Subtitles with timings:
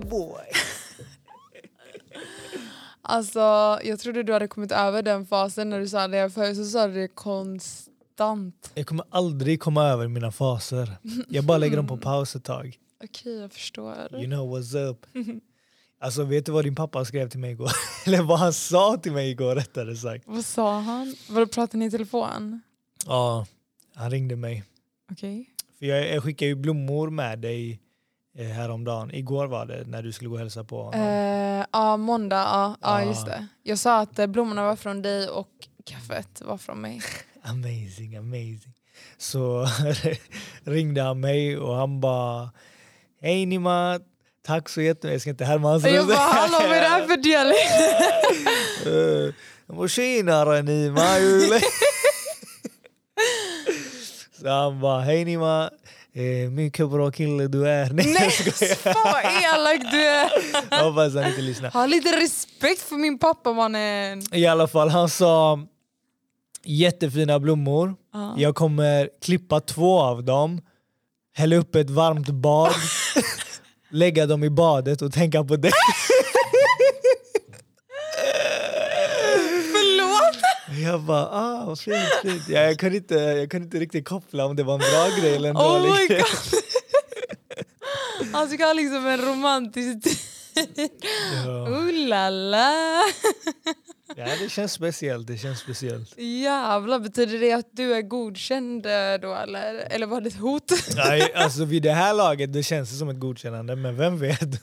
[0.00, 0.44] the boy.
[3.02, 3.40] Alltså,
[3.84, 6.86] jag trodde du hade kommit över den fasen när du sa det, för så sa
[6.86, 8.70] du det konstant.
[8.74, 10.96] Jag kommer aldrig komma över mina faser.
[11.28, 12.78] Jag bara lägger dem på paus ett tag.
[13.04, 13.94] Okej, jag förstår.
[14.12, 15.06] You know what's up.
[16.00, 17.70] Alltså vet du vad din pappa skrev till mig igår?
[18.06, 20.24] Eller vad han sa till mig igår rättare sagt.
[20.26, 21.14] Vad sa han?
[21.30, 22.60] Vadå, pratade ni i telefon?
[23.06, 23.46] Ja,
[23.94, 24.64] han ringde mig.
[25.12, 25.50] Okej.
[25.78, 27.80] För jag, jag skickade ju blommor med dig
[28.44, 29.10] häromdagen.
[29.14, 31.00] Igår var det när du skulle gå och hälsa på honom.
[31.00, 32.36] Eh, ja, måndag.
[32.36, 33.46] Ja, ja, just det.
[33.62, 35.48] Jag sa att eh, blommorna var från dig och
[35.84, 37.02] kaffet var från mig.
[37.42, 38.72] Amazing, amazing.
[39.18, 39.66] Så
[40.64, 42.50] ringde han mig och han bara
[43.20, 44.00] Hej Nima,
[44.46, 45.12] tack så jättemycket.
[45.12, 48.02] Jag ska inte härma hans jag bara, hallå vad är det här för dialekt?
[49.66, 51.18] Eh, bara tjenare Nima.
[51.18, 51.60] Jule."
[54.40, 55.70] Så han bara hej Nima,
[56.16, 57.90] eh, mycket bra kille du är.
[57.92, 58.30] Nej, Nej,
[58.76, 60.30] fan vad elak du är!
[60.70, 61.70] Jag hoppas han inte lyssnar.
[61.70, 64.22] Ha lite respekt för min pappa mannen.
[64.32, 65.60] I alla fall, han sa
[66.64, 67.94] jättefina blommor.
[68.12, 68.34] Ja.
[68.38, 70.60] Jag kommer klippa två av dem,
[71.34, 72.72] hälla upp ett varmt bad,
[73.90, 75.72] lägga dem i badet och tänka på det.
[79.72, 80.36] Förlåt!
[80.86, 82.48] Jag bara, ah fint, fint.
[82.48, 85.36] Ja, jag, kunde inte, jag kunde inte riktigt koppla om det var en bra grej
[85.36, 86.22] eller en Oh dålig grej.
[88.32, 90.18] Han ska ha liksom en romantisk tid.
[91.44, 91.68] Ja.
[91.68, 93.02] Ooh la la.
[94.16, 95.26] ja, det känns speciellt.
[95.26, 96.18] Det känns speciellt.
[96.18, 99.74] Jävlar, betyder det att du är godkänd eh, då eller?
[99.74, 100.72] Eller var det ett hot?
[100.96, 104.62] Nej, alltså vid det här laget det känns det som ett godkännande, men vem vet?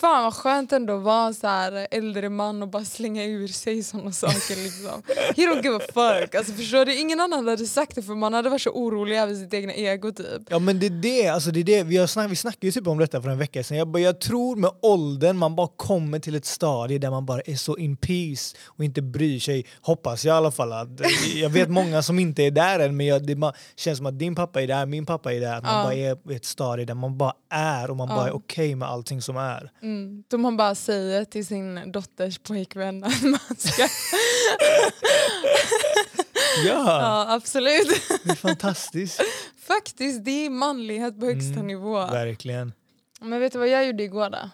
[0.00, 3.82] Fan vad skönt ändå att vara så här äldre man och bara slänga ur sig
[3.82, 4.62] såna saker.
[4.64, 5.02] Liksom.
[5.36, 6.34] He don't give a fuck.
[6.34, 6.98] Alltså, förstår du?
[6.98, 10.12] Ingen annan hade sagt det för man hade varit så orolig över sitt egna ego
[10.12, 10.42] typ.
[10.48, 11.82] Ja men det är det, alltså det, är det.
[11.82, 13.76] Vi, har snack, vi snackade ju typ om detta för en vecka sedan.
[13.76, 17.40] Jag, bara, jag tror med åldern man bara kommer till ett stadie där man bara
[17.40, 19.66] är så in peace och inte bryr sig.
[19.80, 20.72] Hoppas jag i alla fall.
[20.72, 20.88] Att,
[21.34, 24.18] jag vet många som inte är där än men jag, det ma- känns som att
[24.18, 25.56] din pappa är där, min pappa är där.
[25.56, 25.82] Att man Ja.
[25.84, 28.88] bara är i ett stadie där man bara är och man bara är okej med
[28.88, 29.70] allting som är.
[29.82, 29.89] Mm.
[30.28, 33.88] Då man bara säger till sin dotters pojkvän att man ska...
[36.66, 37.88] Ja, ja absolut.
[38.24, 39.20] det är fantastiskt.
[39.66, 41.94] Faktiskt, det är manlighet på högsta Mm, nivå.
[42.06, 42.72] Verkligen.
[43.20, 44.50] Men vet du vad jag gjorde igår då?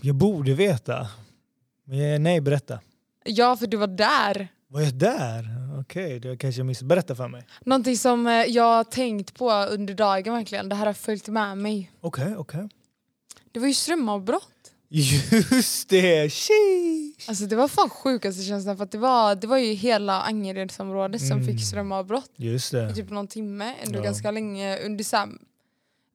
[0.00, 1.08] Jag borde veta.
[1.84, 2.80] Men jag, nej, berätta.
[3.24, 4.48] Ja, för du var där.
[4.68, 5.44] Var jag där?
[5.80, 6.86] Okej, det kanske jag missade.
[6.88, 7.46] Berätta för mig.
[7.64, 10.68] Någonting som eh, jag har tänkt på under dagen verkligen.
[10.68, 11.90] Det här har följt med mig.
[12.00, 12.68] Okej, okej.
[13.56, 14.72] Det var ju strömavbrott.
[14.88, 16.30] Just det!
[16.30, 17.28] Sheesh.
[17.28, 21.20] Alltså det var fan sjukaste känslan för att det var, det var ju hela Angeredsområdet
[21.20, 21.46] som Mm.
[21.46, 22.94] fick strömavbrott Just i det.
[22.94, 24.02] typ någon timme, ändå Ja.
[24.02, 25.28] ganska länge, under här,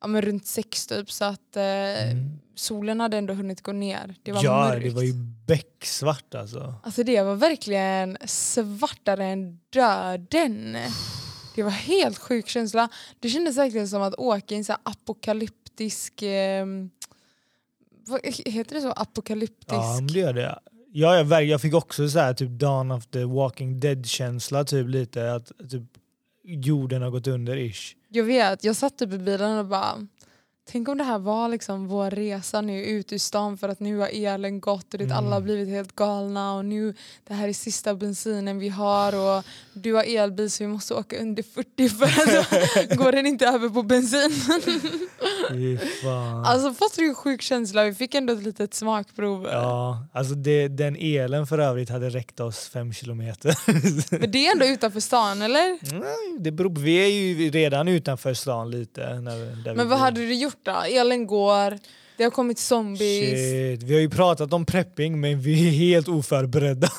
[0.02, 2.40] ja, men runt sex typ så att eh, Mm.
[2.56, 4.16] solen hade ändå hunnit gå ner.
[4.23, 4.84] Det var ja, mörkt.
[4.84, 5.13] det var ju
[5.47, 6.73] becksvart alltså.
[6.84, 10.78] Alltså det var verkligen svartare än döden.
[11.56, 12.90] Det var helt sjuk känsla.
[13.19, 16.22] Det kändes verkligen som att åka i en så apokalyptisk...
[16.22, 16.66] Eh,
[18.45, 18.91] heter det så?
[18.91, 19.66] Apokalyptisk...
[19.67, 20.59] Ja, men det gör det.
[20.94, 25.33] Ja, jag, jag fick också så här, typ Dawn of the Walking Dead-känsla typ lite.
[25.33, 25.83] Att typ,
[26.44, 27.95] jorden har gått under ish.
[28.09, 30.07] Jag vet, jag satt typ i bilen och bara
[30.71, 33.97] Tänk om det här var liksom vår resa nu ut ur stan för att nu
[33.97, 35.17] har elen gått och det, Mm.
[35.17, 36.93] alla har blivit helt galna och nu
[37.27, 39.43] det här är sista bensinen vi har och
[39.73, 43.69] du har elbil så vi måste åka under 40 för att går den inte över
[43.69, 44.31] på bensin.
[46.45, 49.47] Alltså det är en sjuk känsla, vi fick ändå ett litet smakprov.
[49.51, 53.57] Ja, alltså det, den elen för övrigt hade räckt oss fem kilometer.
[54.19, 55.93] Men det är ändå utanför stan eller?
[55.99, 59.19] Nej, det beror, vi är ju redan utanför stan lite.
[59.19, 59.96] När, Men vad bor.
[59.96, 60.72] hade du gjort då?
[60.72, 61.79] Elen går,
[62.17, 63.29] det har kommit zombies.
[63.29, 63.84] Shit.
[63.84, 66.90] Vi har ju pratat om prepping men vi är helt oförberedda.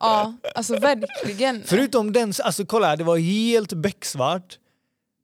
[0.00, 1.62] Ja, alltså verkligen.
[1.66, 4.58] Förutom den, alltså kolla det var helt becksvart.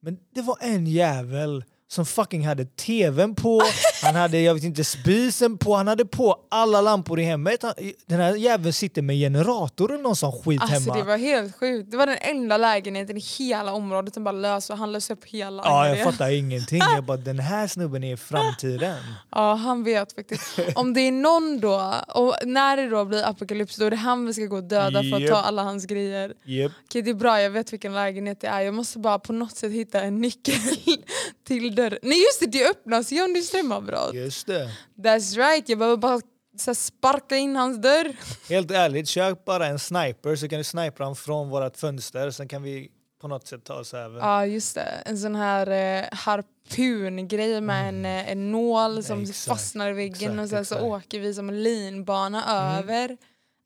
[0.02, 3.62] Men det var en jävel som fucking hade tvn på,
[4.02, 7.64] han hade jag vet inte spisen på, han hade på alla lampor i hemmet.
[8.06, 10.96] Den här jäveln sitter med generator eller någon sån skit Alltså hemma.
[10.96, 11.90] det var helt sjukt.
[11.90, 15.24] Det var den enda lägenheten i hela området som bara lös och han lös upp
[15.24, 16.78] hela Ja, jag fattar ingenting.
[16.78, 18.96] Jag bara, den här snubben är framtiden.
[19.30, 20.58] Ja, han vet faktiskt.
[20.74, 24.26] Om det är någon då, och när det då blir apokalyps, då är det han
[24.26, 26.34] vi ska gå och döda för att ta alla hans grejer.
[26.44, 26.72] Yep.
[26.84, 28.60] Okej, det är bra, jag vet vilken lägenhet det är.
[28.60, 30.54] Jag måste bara på något sätt hitta en nyckel
[31.46, 31.99] till dörren.
[32.02, 34.14] Nej just det, det öppnas det är strömavbrott.
[34.14, 34.70] Just det.
[34.99, 36.20] That's right, jag behöver bara
[36.58, 38.17] så sparka in hans dörr.
[38.49, 42.31] Helt ärligt, köp bara en sniper så kan du snipra honom från vårt fönster.
[42.31, 42.88] Sen kan vi
[43.20, 44.19] på något sätt ta oss över.
[44.20, 46.46] Ja just det, en sån här eh, harp,
[46.76, 50.75] pungrej med en, eh, en nål som Exakt, fastnar i väggen exakt, och sen så
[50.75, 50.82] exakt.
[51.06, 52.79] åker vi som en linbana Mm.
[52.84, 53.17] över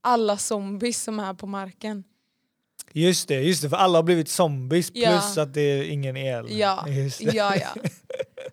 [0.03, 2.05] alla zombies som är på marken.
[2.93, 5.11] Just det, just det, för alla har blivit zombies Ja.
[5.11, 6.47] plus att det är ingen el.
[6.59, 6.85] Ja,
[7.19, 7.83] ja, ja.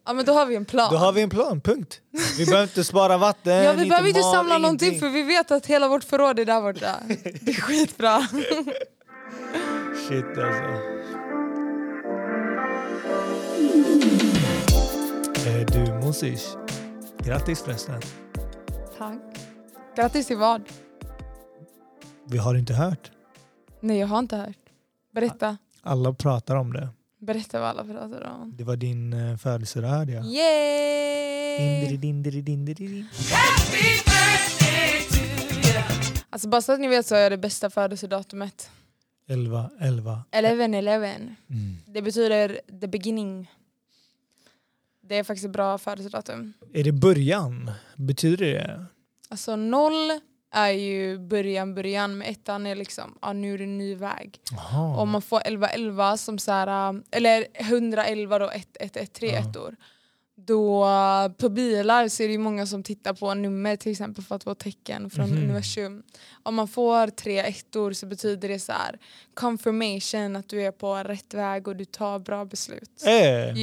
[0.05, 0.91] Ja men då har vi en plan.
[0.91, 2.01] Då har vi en plan, punkt.
[2.37, 5.09] Vi behöver inte spara vatten, ja, vi behöver inte samla någonting ingenting.
[5.11, 6.95] för vi vet att hela vårt förråd är där borta.
[7.41, 8.27] Det är skitbra.
[10.09, 10.63] Shit alltså.
[15.47, 16.45] Eh, Du Mosish,
[17.23, 18.01] grattis förresten.
[18.97, 19.19] Tack.
[19.95, 20.61] Grattis till vad?
[22.29, 23.11] Vi har inte hört.
[23.79, 24.57] Nej jag har inte hört.
[25.11, 25.57] Berätta.
[25.81, 26.89] Alla pratar om det.
[27.19, 28.53] Berätta vad alla pratar om.
[28.57, 30.25] Det var din uh, födelsedag hörde jag.
[30.25, 31.59] Yay!
[31.59, 33.05] Indiri-dindiri-dindiri.
[36.29, 38.69] Alltså bara så att ni vet så är det bästa födelsedatumet
[39.27, 40.23] 11, 11.
[40.31, 41.05] 11-11.
[41.05, 41.35] Mm.
[41.85, 43.51] Det betyder the beginning.
[45.01, 46.53] Det är faktiskt ett bra födelsedatum.
[46.73, 47.71] Är det början?
[47.95, 48.85] Betyder det?
[49.29, 50.19] Alltså noll
[50.51, 52.17] är ju början, början.
[52.17, 54.39] Men ettan är liksom, ja nu är det en ny väg.
[54.51, 54.97] Jaha.
[54.97, 59.27] Om man får 11-11 som så här, äh, eller 111 då, 1, 1, 1, 3
[59.31, 59.39] Ja.
[59.39, 59.75] ettor.
[60.45, 64.23] Då äh, på bilar så är det ju många som tittar på nummer till exempel
[64.23, 65.37] för att få tecken från Mhm.
[65.43, 66.03] universum.
[66.43, 68.99] Om man får tre ettor så betyder det så här
[69.33, 73.03] confirmation att du är på rätt väg och du tar bra beslut.
[73.05, 73.13] Eh,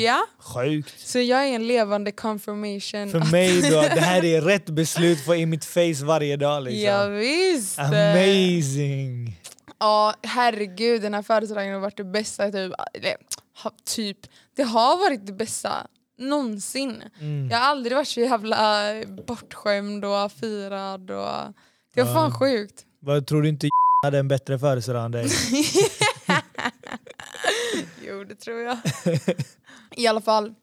[0.03, 1.01] Ja, Sjukt.
[1.09, 3.11] så jag är en levande confirmation.
[3.11, 6.83] För mig då, det här är rätt beslut för i mitt face varje dag liksom.
[6.83, 7.79] Ja, visst.
[7.79, 9.41] Amazing!
[9.79, 13.17] Ja, herregud den här födelsedagen har varit det bästa typ, eller,
[13.85, 14.19] typ,
[14.57, 15.87] det har varit det bästa
[16.19, 17.03] någonsin.
[17.21, 17.49] Mm.
[17.51, 18.93] Jag har aldrig varit så jävla
[19.27, 21.55] bortskämd och firad och
[21.95, 22.15] det var Ja.
[22.15, 22.85] fan sjukt.
[23.01, 23.69] Vad tror du inte
[24.05, 25.27] hade en bättre födelsedag än dig?
[28.07, 28.79] Jo det tror jag.
[29.97, 30.55] I alla fall,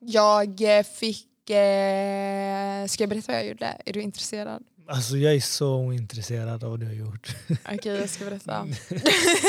[0.00, 3.76] jag eh, fick, eh, ska jag berätta vad jag gjorde?
[3.86, 4.62] Är du intresserad?
[4.88, 7.36] Alltså jag är så ointresserad av vad du har gjort.
[7.72, 8.66] Okej jag ska berätta.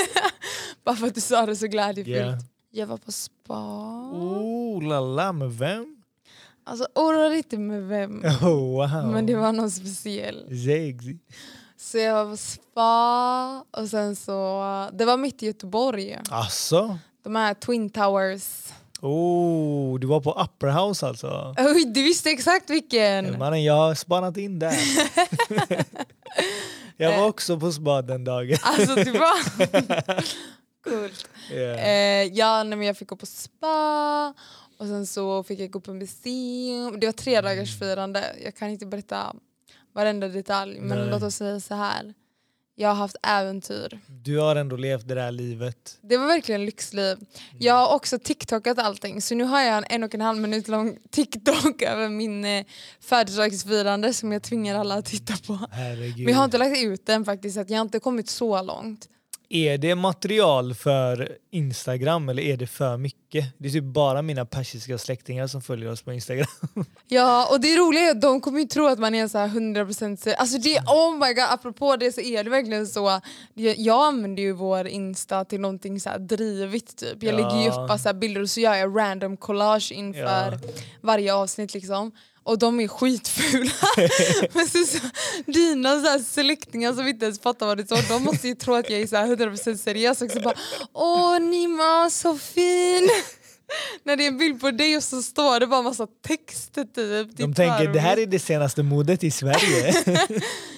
[0.86, 2.18] Bara för att du sa det så glädjefyllt.
[2.18, 2.40] Yeah.
[2.76, 3.60] Jag var på spa.
[4.12, 5.96] Oh la la, med vem?
[6.64, 8.24] Alltså oroa inte med vem.
[8.42, 9.12] Oh, wow.
[9.12, 10.44] Men det var någon speciell.
[10.48, 11.18] Sexy.
[11.78, 16.20] Så jag var på spa och sen så, det var mitt i Göteborg.
[16.30, 16.98] Alltså?
[17.24, 18.68] De här Twin Towers.
[19.02, 21.56] Oh, du var på Upper House alltså?
[21.58, 23.40] Oj, du visste exakt vilken!
[23.40, 24.76] Mannen, jag har spanat in där.
[26.98, 28.58] jag var också på spa den dagen.
[28.62, 29.34] Alltså du var...
[30.84, 31.28] Coolt.
[31.52, 31.80] Yeah.
[31.88, 34.34] Eh, ja, nej, men jag fick gå på spa
[34.78, 37.00] och sen så fick jag gå på museum.
[37.00, 37.44] Det var tre Mm.
[37.56, 38.36] dagars firande.
[38.44, 39.36] Jag kan inte berätta
[39.94, 41.08] varenda detalj men Nej.
[41.10, 42.14] låt oss säga så här.
[42.76, 44.00] Jag har haft äventyr.
[44.08, 45.98] Du har ändå levt det där livet.
[46.02, 47.18] Det var verkligen lyxliv.
[47.60, 50.68] Jag har också TikTokat allting så nu har jag en en och en halv minut
[50.68, 52.66] lång TikTok över min eh,
[53.02, 55.60] födelsedagsfirande som jag tvingar alla att titta på.
[55.72, 56.18] Herregud.
[56.18, 59.10] Men jag har inte lagt ut den faktiskt, att jag har inte kommit så långt.
[59.56, 63.46] Är det material för Instagram eller är det för mycket?
[63.58, 66.48] Det är typ bara mina persiska släktingar som följer oss på Instagram.
[67.08, 69.48] Ja och det roliga är att de kommer ju tro att man är så här
[69.48, 73.22] 100% ser- Alltså det, oh my god, apropå det så är det verkligen så.
[73.54, 77.24] Jag, använder ju vår Insta till någonting så här drivigt typ.
[77.24, 77.38] Jag Ja.
[77.38, 80.74] lägger ju upp bara bilder och så gör jag random collage inför Ja.
[81.02, 82.12] varje avsnitt liksom.
[82.44, 83.72] Och de är skitfula.
[84.54, 84.98] Men så, så,
[85.46, 88.74] dina så här släktingar som inte ens fattar vad det står, de måste ju tro
[88.74, 90.40] att jag är så här 100% seriös också.
[90.42, 90.54] Bara,
[90.94, 93.10] Åh Nima, så fin!
[94.04, 96.96] När det är en bild på dig och så står det bara massa text typ.
[96.96, 97.94] De tänker förord.
[97.94, 99.94] det här är det senaste modet i Sverige.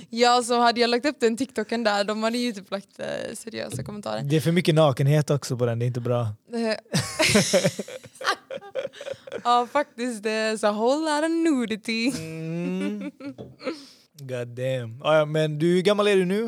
[0.10, 3.06] Ja, så hade jag lagt upp den TikToken där, de hade ju typ lagt eh,
[3.36, 4.22] seriösa kommentarer.
[4.24, 6.28] det är för mycket nakenhet också på den, det är inte bra.
[9.44, 10.24] Ja faktiskt,
[10.60, 12.12] så a whole lot of nudity.
[12.18, 13.12] Mm.
[14.20, 15.02] God damn.
[15.04, 16.46] Ah, ja, men du, hur gammal är du nu?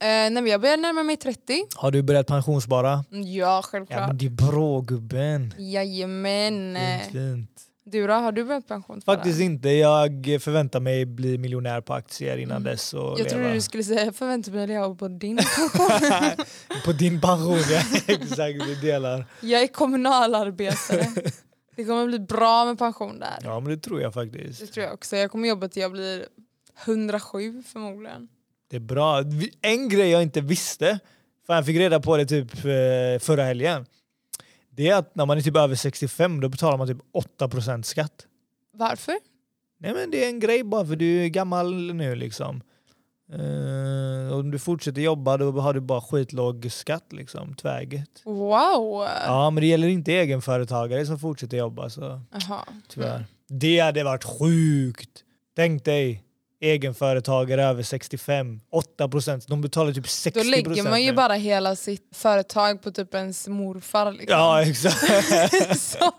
[0.00, 1.64] Eh, nej, jag börjar närma mig 30.
[1.74, 3.04] Har du börjat pensionsspara?
[3.10, 4.08] Ja, Ja självklart.
[4.08, 5.54] men det är bra gubben.
[5.58, 6.76] Jajamän.
[7.02, 7.62] Fint, fint.
[7.88, 9.00] Du då, har du börjat pension?
[9.00, 9.68] Faktiskt inte.
[9.68, 14.04] Jag förväntar mig bli miljonär på aktier innan dess och Jag trodde du skulle säga
[14.04, 16.44] jag förväntar mig att leva på din pension.
[16.84, 17.82] på din pension, ja.
[18.14, 18.66] Exakt.
[18.66, 19.26] Vi delar.
[19.40, 21.06] jag är kommunalarbetare.
[21.76, 23.38] Det kommer bli bra med pension där.
[23.44, 24.72] Ja men det tror jag Det faktiskt.
[24.74, 25.16] tror jag också.
[25.16, 26.26] Jag kommer jobba till jag blir
[26.86, 28.28] 107 förmodligen.
[28.70, 29.22] Det är bra.
[29.62, 30.98] En grej jag inte visste,
[31.46, 33.86] för jag fick reda på det typ eh, förra helgen.
[34.76, 36.98] Det är att när man är typ över 65 då betalar man typ
[37.38, 38.26] 8% skatt.
[38.72, 39.14] Varför?
[39.78, 42.62] Nej men det är en grej bara för du är gammal nu liksom.
[43.32, 48.10] Eh, om du fortsätter jobba då har du bara skitlåg skatt liksom, tvärget.
[48.24, 49.06] Wow!
[49.26, 52.64] Ja men det gäller inte egenföretagare som fortsätter jobba så Jaha.
[52.88, 53.24] tyvärr.
[53.48, 55.24] Det hade varit sjukt!
[55.56, 56.22] Tänk dig
[56.60, 59.46] egenföretagare över 65, 8 procent.
[59.48, 63.48] De betalar typ 60% Då lägger man ju bara hela sitt företag på typ ens
[63.48, 64.12] morfar.
[64.12, 64.38] Liksom.
[64.38, 65.78] Ja exakt.
[65.80, 66.12] Så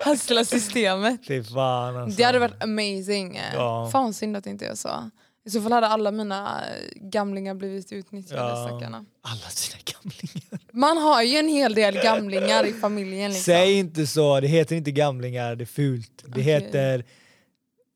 [0.00, 1.20] hassla systemet.
[1.28, 2.16] Fy fan alltså.
[2.16, 3.40] Det hade varit amazing.
[3.54, 3.88] Ja.
[3.92, 5.10] Fan synd att inte jag sa.
[5.46, 8.66] I så fall hade alla mina eh, gamlingar blivit utnyttjade Ja.
[8.68, 9.04] stackarna.
[9.22, 10.60] Alla sina gamlingar.
[10.72, 13.30] Man har ju en hel del gamlingar i familjen.
[13.30, 13.44] Liksom.
[13.44, 16.22] Säg inte så, det heter inte gamlingar, det är fult.
[16.24, 16.42] Det Okej.
[16.42, 17.04] heter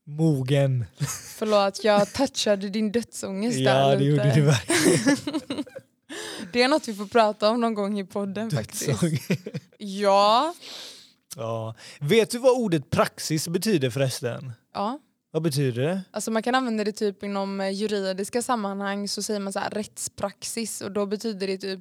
[0.09, 0.85] mogen.
[1.38, 4.05] Förlåt, jag touchade din dödsångest Ja där det lite.
[4.05, 5.65] gjorde du verkligen.
[6.53, 8.87] Det är något vi får prata om någon gång i podden faktiskt.
[8.87, 9.19] Dödssång.
[9.79, 10.55] Ja.
[11.37, 11.75] ja.
[12.00, 14.53] Vet du vad ordet praxis betyder förresten?
[14.75, 14.99] ja.
[15.31, 16.00] Vad betyder det?
[16.11, 19.71] Alltså man kan använda det typ inom eh, juridiska sammanhang så säger man så här
[19.71, 21.81] rättspraxis och då betyder det typ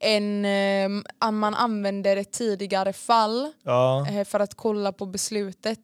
[0.00, 4.08] en, eh, att man använder ett tidigare fall Ja.
[4.10, 5.78] eh, för att kolla på beslutet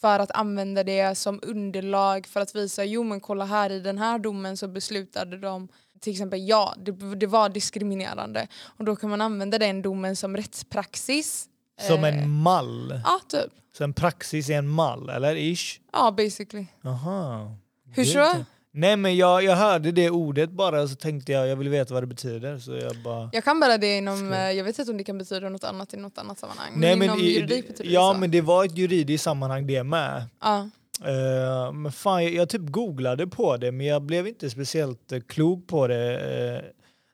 [0.00, 3.98] för att använda det som underlag för att visa jo men kolla här i den
[3.98, 5.68] här domen så beslutade de
[6.00, 10.36] till exempel ja, det, det var diskriminerande och då kan man använda den domen som
[10.36, 11.48] rättspraxis.
[11.80, 13.00] Som Eh, en mall.
[13.04, 13.52] Ja, typ.
[13.76, 15.80] Så en praxis är en mall, eller ish?
[15.92, 16.66] Ja, basically.
[16.84, 17.56] Aha.
[17.94, 18.44] Hur så?
[18.78, 21.94] Nej men jag, jag hörde det ordet bara och så tänkte jag jag vill veta
[21.94, 23.30] vad det betyder så jag bara...
[23.32, 25.94] Jag kan bara det inom, eh, jag vet inte om det kan betyda något annat
[25.94, 26.72] i något annat sammanhang.
[26.76, 28.20] Nej, men inom i- juridik betyder ja det så.
[28.20, 30.24] men det var ett juridiskt sammanhang det med.
[30.40, 30.68] Ja.
[31.04, 35.20] Eh, men fan, jag, jag typ googlade på det men jag blev inte speciellt uh,
[35.20, 36.64] klok på det eh,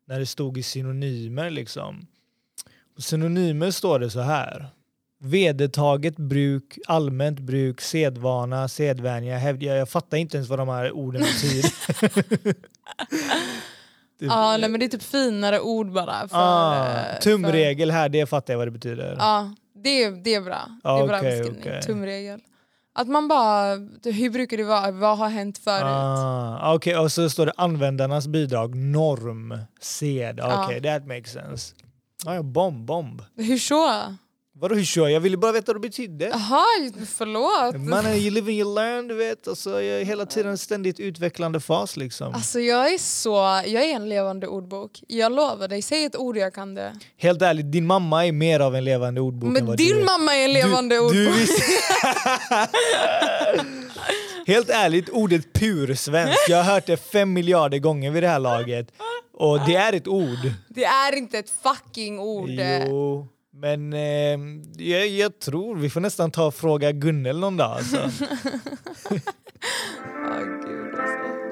[0.06, 2.06] när det stod i synonymer liksom.
[2.96, 4.66] På synonymer står det så här.
[5.24, 9.62] Vedertaget bruk, allmänt bruk, sedvana, sedvänja, hävd.
[9.62, 11.68] Jag, jag fattar inte ens vad de här orden betyder.
[12.48, 12.56] Typ,
[14.28, 16.28] ja, nej men det är typ finare ord bara.
[16.28, 19.14] För, ah, eh, tumregel här, det fattar jag vad det betyder.
[19.16, 20.68] För, ja, det, är- det är bra.
[20.82, 21.60] Det är Ah, bra beskrivning.
[21.60, 21.82] okej.
[21.82, 22.40] Tumregel.
[22.96, 24.90] Att man bara, hur brukar det vara?
[24.90, 25.82] Vad har hänt förut?
[25.84, 30.40] Ah, Okej, och så står det användarnas bidrag, norm, sed.
[30.40, 31.74] Okej, that makes sense.
[32.26, 33.22] Ah, ja, bomb, bomb.
[33.36, 34.14] Hur så?
[34.64, 35.20] Vadå hur kör jag?
[35.20, 36.24] ville bara veta vad det betydde.
[36.24, 36.64] Jaha,
[37.16, 37.76] förlåt.
[37.88, 39.48] Mannen, you live and you learn, du vet.
[39.48, 42.34] Alltså, jag är hela tiden en ständigt utvecklande fas liksom.
[42.34, 45.02] Alltså jag är så, jag är en levande ordbok.
[45.08, 46.92] Jag lovar dig, säg ett ord jag kan det.
[47.16, 49.96] Helt ärligt, din mamma är mer av en levande ordbok än Men vad du din
[49.96, 50.04] är.
[50.04, 51.34] mamma är en levande du, ordbok.
[51.36, 51.46] du.
[54.52, 58.88] Helt ärligt, ordet pursvensk, jag har hört det fem miljarder gånger vid det här laget.
[59.32, 60.52] Och det är ett ord.
[60.68, 62.50] Det är inte ett fucking ord.
[62.50, 64.38] Jo, men eh,
[64.86, 67.70] jag, jag tror vi får nästan ta och fråga Gunnel någon dag.
[67.70, 67.96] Alltså.
[70.26, 71.44] Åh, gud, alltså.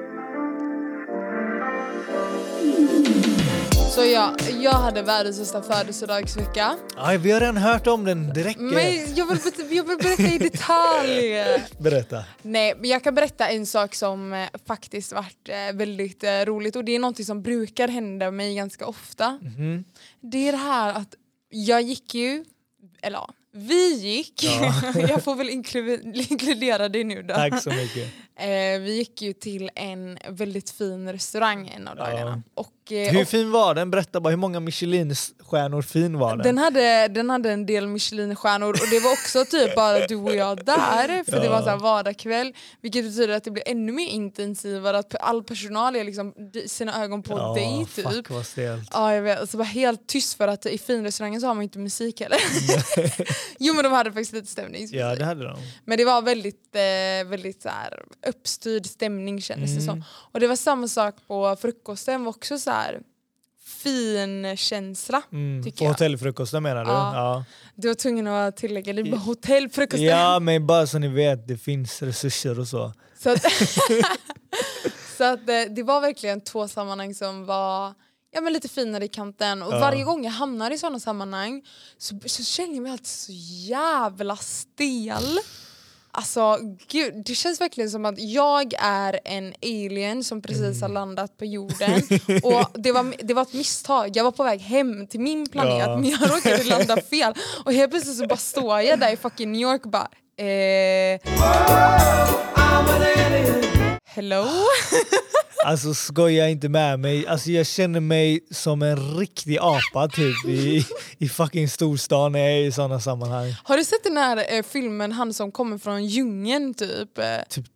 [3.94, 6.76] Så ja, jag hade världens största födelsedagsvecka.
[6.97, 8.61] Aj, vi har redan hört om den, räcker.
[8.61, 11.35] Men jag vill, jag vill berätta i detalj.
[11.78, 12.25] Berätta.
[12.42, 16.76] Nej, men jag kan berätta en sak som eh, faktiskt varit eh, väldigt eh, roligt
[16.76, 19.38] och det är något som brukar hända mig ganska ofta.
[19.42, 19.85] Mhm.
[20.21, 21.14] Det är det här att
[21.52, 22.44] jag gick ju,
[23.02, 24.82] eller ja, vi gick, Ja.
[25.09, 27.35] jag får väl inklu- inkludera det nu då.
[27.35, 28.09] Tack så mycket.
[28.37, 32.04] Eh, vi gick ju till en väldigt fin restaurang en av Ja.
[32.04, 32.42] dagarna.
[32.54, 33.91] Och, eh, Hur och fin var den?
[33.91, 36.39] Berätta bara, hur många Michelinstjärnor fin var den?
[36.39, 40.35] den, hade, den hade en del Michelinstjärnor och det var också typ bara du och
[40.37, 44.09] jag där för det var så här vardagskväll vilket betyder att det blir ännu mer
[44.09, 46.35] intensivare att all personal är liksom
[46.67, 48.12] sina ögon på ja, dig typ.
[48.12, 48.89] Fuck vad stelt.
[48.93, 51.79] Ja jag vet, alltså bara helt tyst för att i finrestaurangen så har man inte
[51.79, 52.39] musik heller.
[53.59, 55.01] jo men de hade faktiskt lite stämningsmusik.
[55.01, 55.57] Ja det hade de.
[55.85, 59.87] Men det var väldigt, eh, väldigt så här, uppstyrd stämning kändes det Mm.
[59.87, 60.05] som.
[60.33, 63.00] Och det var samma sak på frukosten, var också så här
[63.67, 65.23] fin känsla.
[65.33, 65.62] Mm.
[65.64, 66.91] Tycker På hotellfrukosten menar du?
[66.91, 67.14] Ja.
[67.14, 67.45] Ja.
[67.75, 70.07] Du var tvungen att tillägga, det var hotellfrukosten.
[70.07, 72.93] ja men bara så ni vet, det finns resurser och så.
[73.19, 73.43] Så att,
[75.17, 77.95] så att eh, det var verkligen två sammanhang som var
[78.35, 79.62] ja, men lite finare i kanten.
[79.62, 79.79] Och Ja.
[79.79, 81.62] varje gång jag hamnar i sådana sammanhang
[81.99, 83.33] så, så känner jag mig alltid så
[83.69, 85.38] jävla stel.
[86.14, 91.37] Alltså gud, det känns verkligen som att jag är en alien som precis har landat
[91.37, 92.02] på jorden.
[92.42, 95.78] Och det var, det var ett misstag, jag var på väg hem till min planet
[95.78, 95.97] Ja.
[95.97, 97.35] men jag råkade landa fel.
[97.64, 101.21] Och helt plötsligt så bara står jag där i fucking New York och bara eh,
[104.14, 104.47] Hello?
[105.64, 107.26] Alltså skoja inte med mig.
[107.26, 110.87] Alltså jag känner mig som en riktig apa typ i,
[111.19, 113.54] i fucking storstan när jag är i sådana sammanhang.
[113.64, 117.19] Har du sett den här eh, filmen, han som kommer från djungeln typ?
[117.19, 117.66] Eh, Typ-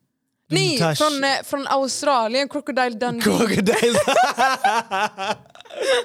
[0.51, 3.23] Nej, Tash- från, eh, från Australien, Crocodile Dundee.
[3.23, 3.99] Crocodile.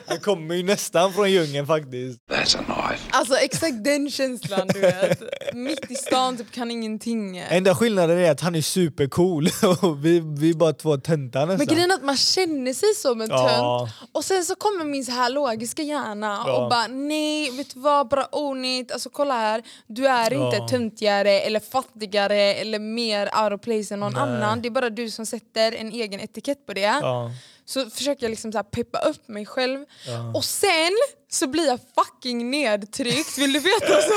[0.08, 2.20] Han kommer ju nästan från djungeln faktiskt.
[2.32, 2.62] That's a
[2.98, 3.18] knife.
[3.18, 5.22] Alltså exakt den känslan du vet.
[5.54, 7.38] Mitt i stan, typ kan ingenting.
[7.38, 9.48] Enda skillnaden är att han är supercool
[9.82, 11.76] och vi, vi är bara två töntar Men nästan.
[11.76, 13.50] grejen är att man känner sig som en Ja.
[13.88, 16.64] tönt och sen så kommer min så här logiska hjärna Ja.
[16.64, 20.46] och bara nej, vet du vad, bara onit, alltså kolla här, du är Ja.
[20.46, 24.22] inte töntigare eller fattigare eller mer out of place än någon Nej.
[24.22, 26.82] annan, det är bara du som sätter en egen etikett på det.
[26.82, 27.32] Ja.
[27.72, 30.32] Så försöker jag liksom så peppa upp mig själv Ja.
[30.36, 30.92] och sen
[31.32, 34.02] så blir jag fucking nedtryckt, vill du veta?
[34.02, 34.14] Så,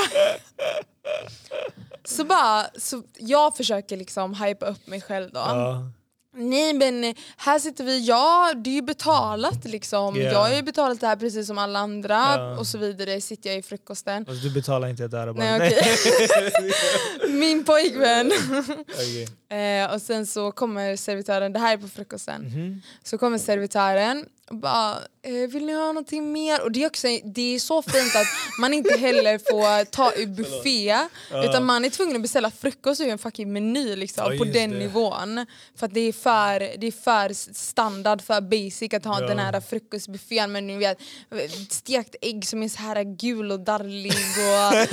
[2.15, 5.39] så bara, så jag försöker liksom hypa upp mig själv då.
[5.39, 5.81] Ja.
[6.37, 10.15] Nej men här sitter vi, ja det är ju betalat liksom.
[10.15, 10.21] Ja.
[10.23, 12.57] Jag har ju betalat det här precis som alla andra Ja.
[12.59, 13.21] och så vidare.
[13.21, 14.25] Sitter jag i frukosten.
[14.25, 15.57] Fast du betalar inte ett öre bara.
[15.57, 16.71] Nej, okej.
[17.29, 18.31] Min pojkvän.
[18.93, 19.27] Okej.
[19.55, 22.41] Eh, och sen så kommer servitören, det här är på frukosten.
[22.41, 22.81] Mhm.
[23.03, 24.91] Så kommer servitören och bara,
[25.23, 26.61] eh, vill ni ha någonting mer?
[26.63, 28.27] Och det är, också, det är så fint att
[28.59, 30.97] man inte heller får ta ur buffé
[31.43, 34.71] utan man är tvungen att beställa frukost ur en fucking meny liksom, Ja, på den
[34.71, 34.77] det.
[34.79, 35.45] nivån.
[35.75, 39.27] För att det är för, det är för standard, för basic att ha Ja.
[39.27, 40.97] den här frukostbuffén med ni vet,
[41.69, 44.87] stekt ägg som är så här gul och darrig och.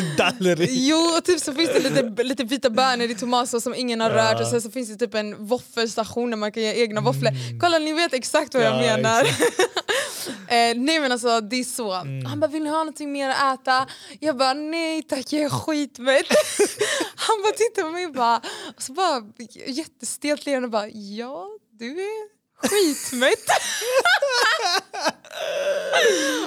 [0.68, 4.10] Jo, och typ så finns det lite, lite vita bönor i tomatsås som ingen har
[4.10, 4.16] Ja.
[4.32, 7.30] rört och sen så finns det typ en våffelstation där man kan göra egna våfflor.
[7.60, 8.84] Kolla ni vet exakt vad jag Mm.
[8.86, 9.24] Ja, menar.
[10.48, 11.92] eh, nej men alltså det är så.
[11.92, 12.24] Mm.
[12.26, 13.86] Han bara vill ni ha någonting mer att äta?
[14.20, 16.26] Jag bara nej tack jag är skitmätt.
[17.16, 18.36] Han bara tittar på mig och bara,
[18.76, 19.22] och så bara
[19.66, 23.46] jättestelt leende bara ja du är skitmätt.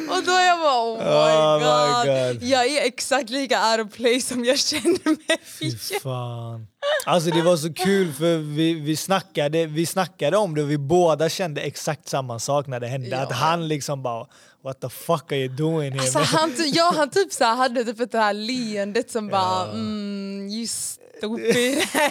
[0.09, 2.33] och då är jag bara oh my, Oh my god.
[2.33, 2.43] God.
[2.43, 5.37] Jag är exakt lika out of place som jag känner mig.
[5.59, 6.67] Fy fan.
[7.05, 10.77] Alltså det var så kul för vi, vi, snackade, vi snackade om det och vi
[10.77, 13.09] båda kände exakt samma sak när det hände.
[13.09, 13.17] Ja.
[13.17, 14.27] Att han liksom bara
[14.65, 16.01] What the fuck are you doing here?
[16.01, 19.71] Alltså man?" han, ja, han typ så här hade typ det här leendet som bara
[19.71, 20.67] mm, you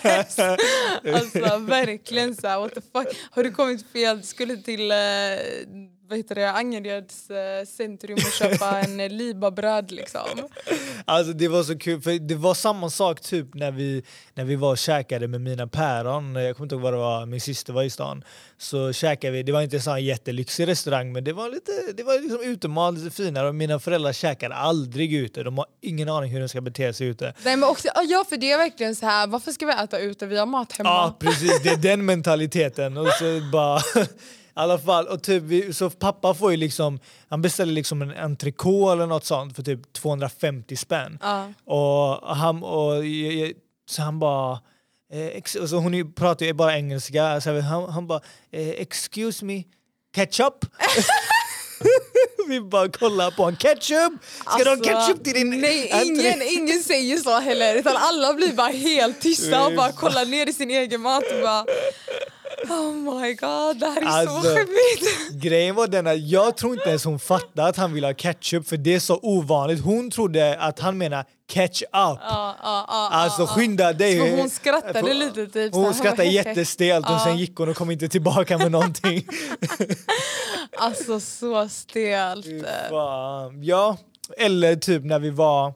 [0.05, 0.39] ass.
[1.15, 3.17] Alltså verkligen så här, what the fuck.
[3.31, 4.17] Har du kommit fel?
[4.21, 4.97] Du skulle till eh,
[6.09, 10.21] vad heter det, Angereds eh, centrum och köpa en eh, libabröd liksom.
[11.05, 14.57] Alltså det var så kul, för det var samma sak typ när vi, när vi
[14.57, 17.73] var och käkade med mina päron, jag kommer inte ihåg vad det var, min syster
[17.73, 18.25] var i stan.
[18.59, 22.21] Så käkade vi, det var inte en jättelyxig restaurang men det var lite, det var
[22.21, 26.41] liksom utemat, lite finare och mina föräldrar käkade aldrig ute, de har ingen aning hur
[26.41, 27.35] de ska bete sig ute.
[27.45, 30.27] Nej, men också, ja för det är verkligen så här, varför ska vi äta ute?
[30.27, 30.91] Vi har mat hemma.
[30.91, 32.97] Ja precis, det är den mentaliteten.
[32.97, 33.81] Och så bara,
[34.61, 38.93] alla fall, och typ, vi, så pappa får ju liksom, han beställer liksom en entrecote
[38.93, 41.19] eller något sånt för typ 250 spänn.
[41.23, 41.53] Ja.
[41.65, 43.03] Och han, och,
[43.91, 44.53] så han bara,
[45.13, 48.21] eh, ex, och så hon pratar ju bara engelska, så han, han bara
[48.53, 49.63] eh, “excuse me,
[50.15, 50.65] ketchup?”
[52.49, 54.13] Vi bara kollar på en ketchup!
[54.41, 57.97] Ska du ha ketchup till din Alltså, Nej, entree?" ingen, ingen säger så heller utan
[57.97, 61.67] alla blir bara helt tysta och bara kollar ner i sin egen mat och bara
[62.71, 65.43] Oh my god, det här är Alltså, så skämmigt.
[65.43, 68.69] Grejen var den att jag tror inte ens hon fattade att han ville ha ketchup
[68.69, 69.85] för det är så ovanligt.
[69.85, 71.89] Hon trodde att han menar catch up.
[71.93, 72.57] Ja, ja,
[72.89, 74.19] ja, Alltså skynda dig.
[74.31, 78.09] Så hon skrattade lite typ Hon skrattade jättestelt och sen gick hon och kom inte
[78.09, 79.27] tillbaka med någonting.
[80.77, 82.47] Alltså så stelt.
[83.63, 83.97] Ja,
[84.39, 85.73] eller typ när vi var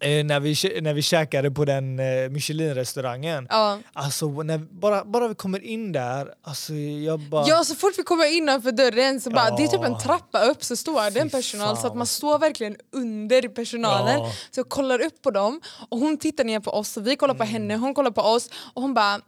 [0.00, 3.46] eh, när, vi, när vi käkade på den eh, Michelin-restaurangen.
[3.50, 3.78] Ja.
[3.92, 7.46] Alltså när, bara, bara vi kommer in där, alltså jag bara...
[7.48, 9.56] Ja så fort vi kommer innanför dörren så bara, Ja.
[9.56, 11.90] det är typ en trappa upp så står det en personal så fan.
[11.90, 14.18] att man står verkligen under personalen.
[14.20, 14.32] Ja.
[14.50, 17.34] Så jag kollar upp på dem och hon tittar ner på oss och vi kollar
[17.34, 17.52] på Mm.
[17.52, 19.20] henne, hon kollar på oss och hon bara,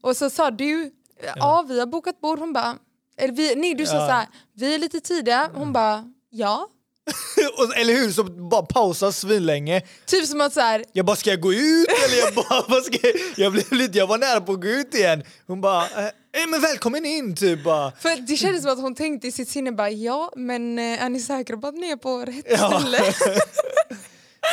[0.00, 0.90] och så sa du,
[1.36, 2.76] ja, vi har bokat bord, hon bara,
[3.16, 3.98] eller vi, nej du sa Ja.
[4.00, 4.08] Mm.
[4.08, 6.68] så här, vi är lite tidiga, hon bara, ja.
[7.76, 8.10] Eller hur?
[8.12, 9.82] Så bara pausa svinlänge.
[10.06, 11.86] Typ som att så här, Jag bara, ska jag gå ut?
[12.06, 13.16] Eller jag bara, vad ska jag?
[13.36, 15.22] Jag, blev lite, jag var nära på att gå ut igen.
[15.46, 16.10] Hon bara, eh, eh,
[16.48, 17.92] men välkommen in typ bara.
[18.00, 21.08] för det kändes som att hon tänkte i sitt sinne bara, ja men eh, är
[21.08, 22.78] ni säkra på att ni är på rätt Ja.
[22.80, 22.98] ställe?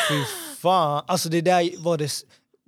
[0.10, 0.24] Fy
[0.62, 1.04] fan.
[1.08, 2.12] Alltså det där var det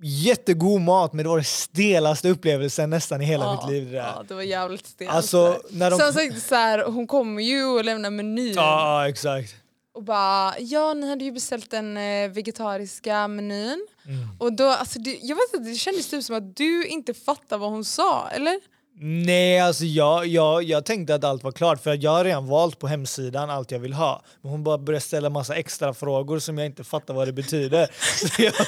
[0.02, 3.84] jättegod mat men det var den stelaste upplevelsen nästan i hela mitt liv.
[3.84, 3.98] Det där.
[3.98, 5.10] Ja, det var jävligt stelt.
[5.10, 9.54] Alltså, när de- Sen så, så här, hon kommer ju och lämnar menyn Ja, exakt.
[10.00, 13.86] Och bara ja ni hade ju beställt den eh, vegetariska menyn.
[14.06, 14.28] Mm.
[14.38, 17.58] Och då, alltså, det, jag vet inte, det kändes typ som att du inte fattar
[17.58, 18.60] vad hon sa, eller?
[19.02, 22.78] Nej, alltså jag, jag, jag tänkte att allt var klart för jag har redan valt
[22.78, 24.22] på hemsidan allt jag vill ha.
[24.42, 27.88] Men hon bara började ställa massa extra frågor som jag inte fattar vad det betyder.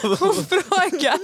[0.18, 1.18] Hon frågar,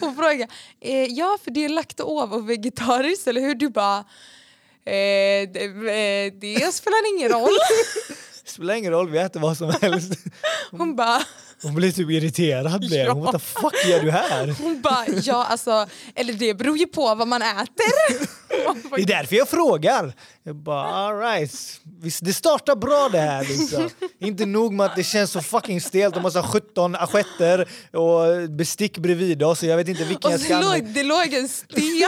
[0.00, 0.48] hon frågar
[0.80, 3.54] eh, ja för det är laktov och vegetariskt eller hur?
[3.54, 7.56] Du bara eh, det, eh, det spelar ingen roll.
[8.52, 10.12] spelar ingen roll, vi äter vad som helst.
[10.70, 11.22] Hon bara
[11.62, 12.80] Hon blev typ irriterad.
[12.80, 13.06] Blev.
[13.06, 13.12] Ja.
[13.12, 14.54] Hon what the fuck gör du här?
[14.62, 18.26] Hon bara, ja alltså, eller det beror ju på vad man äter.
[18.96, 20.12] Det är därför jag frågar.
[20.42, 21.80] Jag bara alright.
[22.00, 23.88] Visst, det startar bra det här liksom.
[24.20, 28.98] Inte nog med att det känns så fucking stelt och massa 17 assietter och bestick
[28.98, 29.58] bredvid oss.
[29.58, 31.82] så Jag vet inte vilken Och jag ska låg, det låg en sten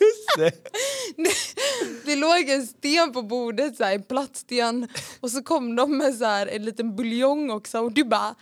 [0.00, 0.52] Just det.
[2.04, 4.88] det låg en sten på bordet, så här, en plattsten.
[5.20, 7.78] Och så kom de med så här, en liten buljong också.
[7.78, 8.34] Och du bara,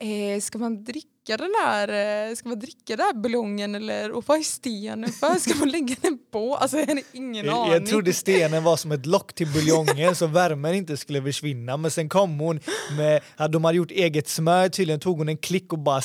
[0.00, 4.24] eh, ska man dricka den här, eh, ska man dricka den här buljongen eller och
[4.26, 5.34] vad är stenen för?
[5.38, 6.56] Ska man lägga den på?
[6.56, 7.72] Alltså jag hade ingen aning.
[7.72, 11.76] Jag trodde stenen var som ett lock till buljongen så värmen inte skulle försvinna.
[11.76, 12.60] Men sen kom hon
[12.96, 16.00] med, de hade gjort eget smör tydligen, tog hon en klick och bara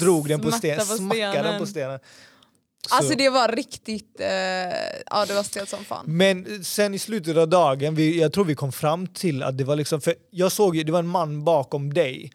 [0.00, 1.58] drog den på stenen, på smackade den stenen.
[1.60, 1.98] på stenen.
[2.88, 4.28] Så- Alltså det var riktigt, eh,
[5.10, 6.04] ja det var stelt som fan.
[6.08, 9.64] Men sen i slutet av dagen, vi, jag tror vi kom fram till att det
[9.64, 12.30] var liksom, för jag såg ju, det var en man bakom dig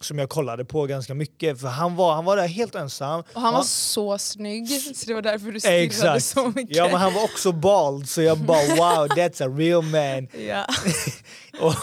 [0.00, 3.22] som jag kollade på ganska mycket, för han var, han var där helt ensam.
[3.34, 6.24] Och han var Ja, så snygg så det var därför du stirrade Exakt.
[6.24, 6.76] så mycket.
[6.76, 10.28] Ja men han var också bald så jag bara wow that's a real man.
[10.48, 10.66] Ja.
[11.60, 11.74] Och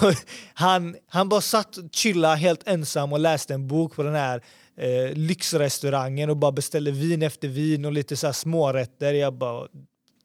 [0.54, 4.41] han, han bara satt och chillade helt ensam och läste en bok på den här
[4.78, 9.13] eh, lyxrestaurangen och bara beställde vin efter vin och lite så här smårätter.
[9.13, 9.67] Jag bara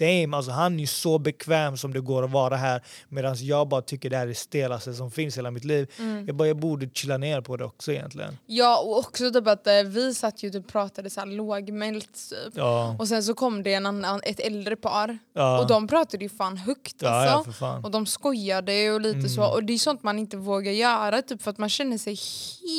[0.00, 3.68] damn, alltså han är ju så bekväm som det går att vara här medan jag
[3.68, 5.90] bara tycker det här är det stelaste som finns i hela mitt liv.
[5.98, 6.26] Mm.
[6.26, 8.38] Jag bara jag borde chilla ner på det också egentligen.
[8.46, 12.30] ja och också typ att eh, vi satt ju och typ pratade så här lågmält
[12.30, 12.52] typ.
[12.56, 15.60] Ja, Och sen så kom det en annan, ett äldre par ja.
[15.60, 17.30] och de pratade ju fan högt alltså.
[17.38, 17.84] ja för fan.
[17.84, 19.28] Och de skojade och lite Mm.
[19.28, 22.16] så och det är sånt man inte vågar göra typ för att man känner sig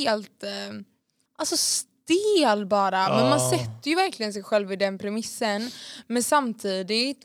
[0.05, 0.49] helt eh,
[1.37, 1.55] alltså
[2.11, 3.15] stel bara.
[3.15, 5.71] Men man sätter ju verkligen sig själv i den premissen.
[6.07, 7.17] Men samtidigt,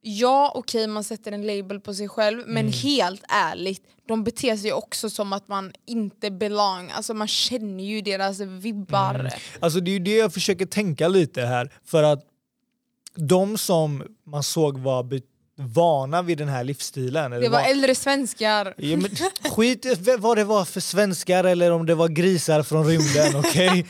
[0.00, 2.72] ja okej man sätter en label på sig själv men Mm.
[2.72, 6.90] helt ärligt, de beter sig också som att man inte belong.
[6.90, 9.14] Alltså man känner ju deras vibbar.
[9.14, 9.32] Mm.
[9.60, 11.72] Alltså det är ju det jag försöker tänka lite här.
[11.84, 12.24] För att
[13.14, 15.02] de som man såg var
[15.58, 17.32] vana vid den här livsstilen.
[17.32, 18.74] eller Det var äldre svenskar.
[18.76, 19.10] Ja, men
[19.50, 19.86] skit
[20.18, 23.36] vad det var för svenskar eller om det var grisar från rymden.
[23.44, 23.86] okej?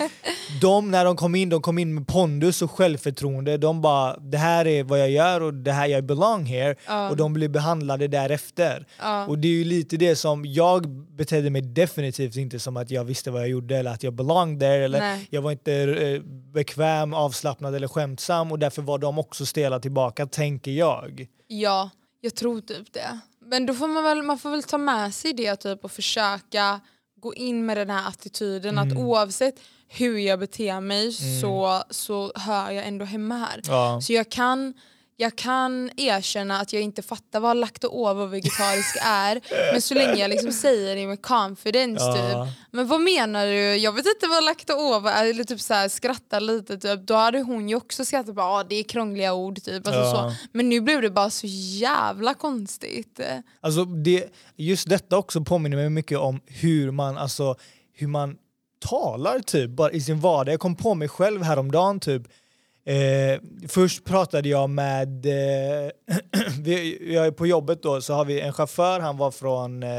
[0.60, 3.56] De när de kom in, de kom in med pondus och självförtroende.
[3.56, 6.74] De bara det här är vad jag gör och det här jag belong here.
[6.86, 7.10] Ja.
[7.10, 8.86] Och de blir behandlade därefter.
[8.98, 9.26] Ja.
[9.26, 13.04] Och det är ju lite det som jag betedde mig definitivt inte som att jag
[13.04, 14.84] visste vad jag gjorde eller att jag belonged there.
[14.84, 15.26] Eller Nej.
[15.30, 16.22] jag var inte eh,
[16.54, 21.26] bekväm, avslappnad eller skämtsam och därför var de också stela tillbaka, tänker jag.
[21.46, 23.18] Ja, jag tror typ det.
[23.40, 26.80] Men då får man väl, man får väl ta med sig det typ och försöka
[27.20, 28.92] gå in med den här attityden Mm.
[28.92, 33.60] att oavsett hur jag beter mig så, så hör jag ändå hemma här.
[33.66, 34.00] Ja.
[34.02, 34.74] Så jag kan,
[35.18, 39.40] jag kan erkänna att jag inte fattar vad lakto-ovo och vegetarisk är
[39.72, 42.14] men så länge jag liksom säger det med confidence Ja.
[42.46, 42.54] typ.
[42.70, 43.76] Men vad menar du?
[43.76, 47.00] Jag vet inte vad lakto-ovo är eller typ så här, skrattar lite typ.
[47.06, 49.86] Då hade hon ju också skrattat bara ah, det är krångliga ord typ.
[49.86, 50.12] Alltså, Ja.
[50.30, 50.46] så.
[50.52, 51.46] Men nu blev det bara så
[51.80, 53.20] jävla konstigt.
[53.60, 54.24] Alltså det,
[54.56, 57.54] just detta också påminner mig mycket om hur man, alltså,
[57.94, 58.36] hur man
[58.78, 60.52] talar typ bara i sin vardag.
[60.52, 62.22] Jag kom på mig själv häromdagen typ.
[62.86, 65.90] Eh, först pratade jag med, eh,
[66.60, 69.90] vi, jag är på jobbet då så har vi en chaufför, han var från eh,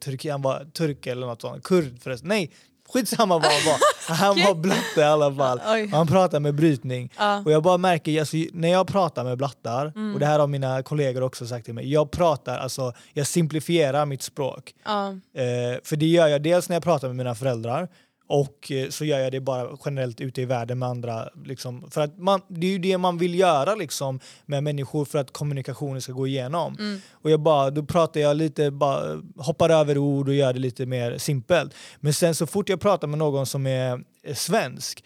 [0.00, 2.50] Turkiet, han var turk eller något sånt, kurd förresten, nej
[2.92, 3.78] skitsamma vad han var.
[4.14, 5.60] Han var blatte i alla fall.
[5.92, 7.12] Han pratade med brytning.
[7.18, 7.42] Ja.
[7.44, 10.82] Och jag bara märker, alltså, när jag pratar med blattar, och det här har mina
[10.82, 14.74] kollegor också sagt till mig, jag pratar, alltså jag simplifierar mitt språk.
[14.84, 15.08] Ja.
[15.10, 17.88] Eh, för det gör jag dels när jag pratar med mina föräldrar
[18.32, 21.28] och eh, så gör jag det bara generellt ute i världen med andra.
[21.44, 25.18] Liksom, för att man, det är ju det man vill göra liksom, med människor för
[25.18, 26.76] att kommunikationen ska gå igenom.
[27.12, 30.86] Och jag bara, då pratar jag lite, bara, hoppar över ord och gör det lite
[30.86, 31.74] mer simpelt.
[32.00, 35.04] Men sen så fort jag pratar med någon som är svensk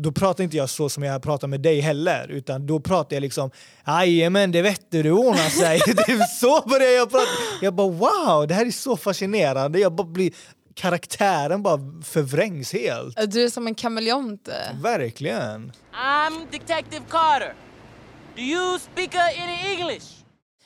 [0.00, 3.20] då pratar inte jag så som jag pratar med dig heller, utan då pratar jag
[3.20, 3.50] liksom
[4.30, 5.80] men det vet du ordnar sig.
[5.86, 7.26] det är så börjar jag prata.
[7.62, 9.78] Jag bara wow, det här är så fascinerande.
[9.78, 10.32] Jag bara blir,
[10.78, 13.30] karaktären bara förvrängs helt.
[13.32, 14.48] Du är som en kameleont.
[14.82, 15.72] Verkligen.
[15.92, 17.54] I'm Detective Carter.
[18.36, 20.06] Do you speak uh, any English?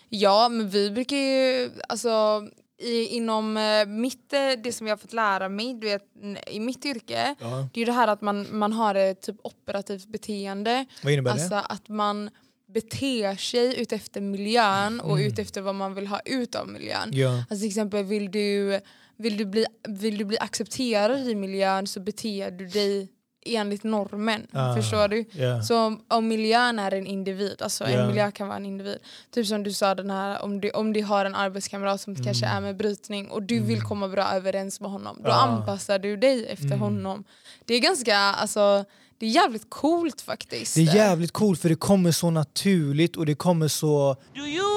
[0.08, 2.42] Ja, men vi brukar ju, alltså
[2.82, 6.02] i, inom eh, mitt, eh, det som jag har fått lära mig, du vet,
[6.50, 7.68] i mitt yrke, Ja.
[7.72, 10.86] det är ju det här att man, man har ett typ operativt beteende.
[11.02, 11.60] Vad innebär Alltså det?
[11.60, 12.30] att man
[12.74, 15.26] beter sig utefter miljön och Mm.
[15.32, 17.08] utefter vad man vill ha ut av miljön.
[17.12, 17.36] Ja.
[17.38, 18.80] Alltså till exempel vill du,
[19.22, 23.08] vill, du bli, vill du bli accepterad i miljön så beter du dig
[23.46, 24.46] enligt normen.
[24.52, 25.24] Ah, Förstår du?
[25.32, 25.62] Ja.
[25.62, 27.90] Så om, om miljön är en individ, alltså Ja.
[27.90, 28.98] en miljö kan vara en individ.
[29.34, 32.46] Typ som du sa, den här, om, du, om du har en arbetskamrat som kanske
[32.46, 35.30] är med brytning och du vill komma bra överens med honom, då Mm.
[35.36, 35.42] Ja.
[35.42, 36.78] anpassar du dig efter Mm.
[36.80, 37.24] honom.
[37.64, 38.84] Det är ganska, alltså,
[39.18, 40.74] det är jävligt coolt faktiskt.
[40.74, 44.16] Det är jävligt coolt för det kommer så naturligt och det kommer så...
[44.34, 44.71] Do you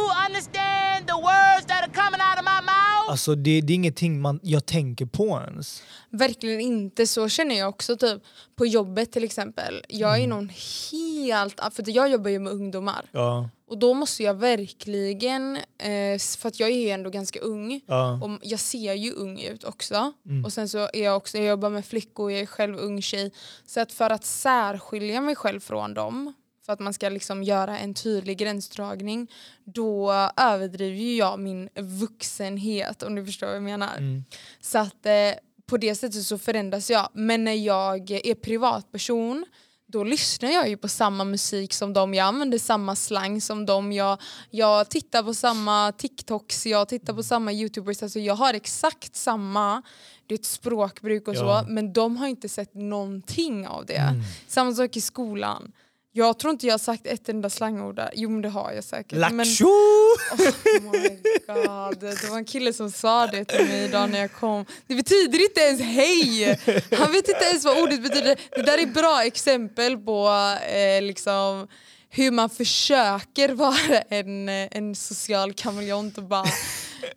[3.15, 5.84] Alltså det, det är ingenting man, jag tänker på ens.
[6.10, 8.21] Verkligen inte, så känner jag också typ
[8.56, 9.86] på jobbet till exempel.
[9.89, 10.23] Jag Mm.
[10.23, 10.49] är någon
[10.91, 13.06] helt, för jag jobbar ju med ungdomar.
[13.12, 17.82] Ja, Och då måste jag verkligen, eh, för att jag är ju ändå ganska ung,
[17.88, 20.13] ja, och jag ser ju ung ut också.
[20.25, 20.45] Mm.
[20.45, 23.32] Och sen så är jag också, jag jobbar med flickor, jag är själv ung tjej.
[23.65, 26.34] Så att för att särskilja mig själv från dem,
[26.65, 29.32] för att man ska liksom göra en tydlig gränsdragning,
[29.63, 33.97] då överdriver ju jag min vuxenhet om du förstår vad jag menar.
[33.97, 34.23] mm.
[34.62, 35.32] Så att eh,
[35.65, 37.10] på det sättet så förändras jag.
[37.13, 39.45] Men när jag är privatperson
[39.88, 43.91] då lyssnar jag ju på samma musik som dem, jag använder samma slang som dem,
[43.91, 49.15] jag, jag tittar på samma TikToks, jag tittar på samma YouTubers, alltså jag har exakt
[49.15, 49.82] samma
[50.28, 51.63] det är ett språkbruk och Ja.
[51.63, 53.95] så, men de har inte sett någonting av det.
[53.95, 54.21] Mm.
[54.47, 55.71] Samma sak i skolan.
[56.17, 58.10] Jag tror inte jag har sagt ett enda slangord där.
[58.13, 59.19] Jo men det har jag säkert.
[59.19, 59.65] Men, Laxo!
[59.65, 61.10] Oh my
[61.47, 61.99] god.
[61.99, 64.65] Det var en kille som sa det till mig idag när jag kom.
[64.88, 66.60] Det betyder inte ens hej!
[66.91, 68.39] Han vet inte ens vad ordet betyder.
[68.56, 70.30] Det där är bra exempel på
[70.69, 71.67] eh, liksom
[72.10, 76.45] hur man försöker vara en, en social kameleont och bara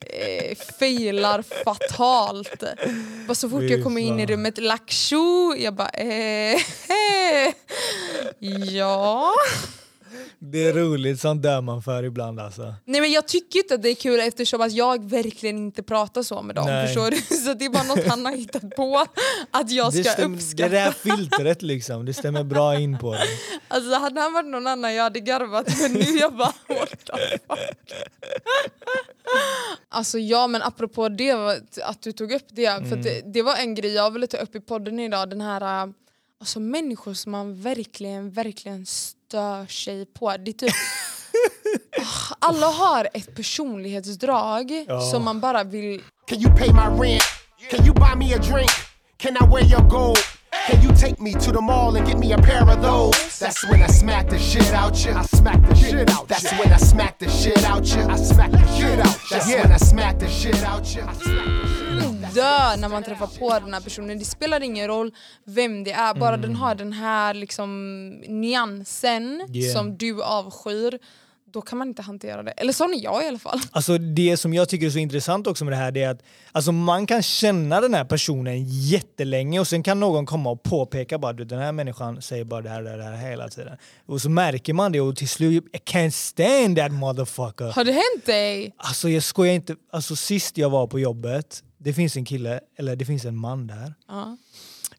[0.00, 2.62] eh, failar fatalt.
[3.26, 7.54] Bara så fort jag kommer in i rummet, laksho, jag bara eh, eh,
[8.74, 9.34] ja.
[10.38, 12.74] Det är roligt, sånt dör man för ibland alltså.
[12.84, 16.22] Nej men jag tycker inte att det är kul eftersom att jag verkligen inte pratar
[16.22, 16.66] så med dem.
[16.66, 16.86] Nej.
[16.86, 17.16] Förstår du?
[17.36, 19.06] Så det är bara något han har hittat på
[19.50, 20.68] att jag ska det, stäm- det uppskatta.
[20.68, 23.26] där filtret liksom, det stämmer bra in på det.
[23.68, 27.38] Alltså hade han varit någon annan jag hade garvat men nu jag bara what the
[27.48, 27.94] fuck.
[29.88, 31.32] Alltså ja men apropå det,
[31.82, 32.66] att du tog upp det.
[32.66, 32.92] För Mm.
[32.98, 35.30] att det, det var en grej jag ville ta upp i podden idag.
[35.30, 35.92] Den här äh,
[36.40, 39.17] alltså människor som man verkligen, verkligen stör
[39.68, 40.36] sig på.
[40.36, 40.74] Det är typ
[41.98, 45.00] Ah, alla har ett personlighetsdrag Ja.
[45.00, 47.22] som man bara vill Can you pay my rent?
[47.70, 48.70] Can you buy me a drink?
[49.16, 50.18] Can I wear your gold?
[50.66, 53.38] Can you take me to the mall and get me a pair of those?
[53.40, 55.12] That's when I smack the shit out you.
[55.12, 56.28] I smack the shit out.
[56.28, 58.02] That's when I smack the shit out you.
[58.02, 59.18] I smack the shit out.
[59.30, 61.02] That's when I smack the shit out you.
[61.02, 61.87] I smack the shit out.
[62.34, 64.18] Dö när man träffar på den här personen.
[64.18, 65.12] Det spelar ingen roll
[65.44, 66.40] vem det är, bara Mm.
[66.40, 69.74] den har den här liksom nyansen Yeah.
[69.76, 70.98] som du avskyr.
[71.52, 72.50] Då kan man inte hantera det.
[72.50, 73.60] Eller sån är jag i alla fall.
[73.70, 76.22] Alltså det som jag tycker är så intressant också med det här det är att
[76.52, 81.18] alltså man kan känna den här personen jättelänge och sen kan någon komma och påpeka
[81.18, 83.76] bara du den här människan säger bara det här det här, det här hela tiden.
[84.06, 87.72] Och så märker man det och till slut I can't stand that motherfucker.
[87.72, 88.74] Har det hänt dig?
[88.76, 92.96] Alltså jag skojar inte, alltså sist jag var på jobbet, det finns en kille, eller
[92.96, 93.94] det finns en man där.
[94.08, 94.36] Ja.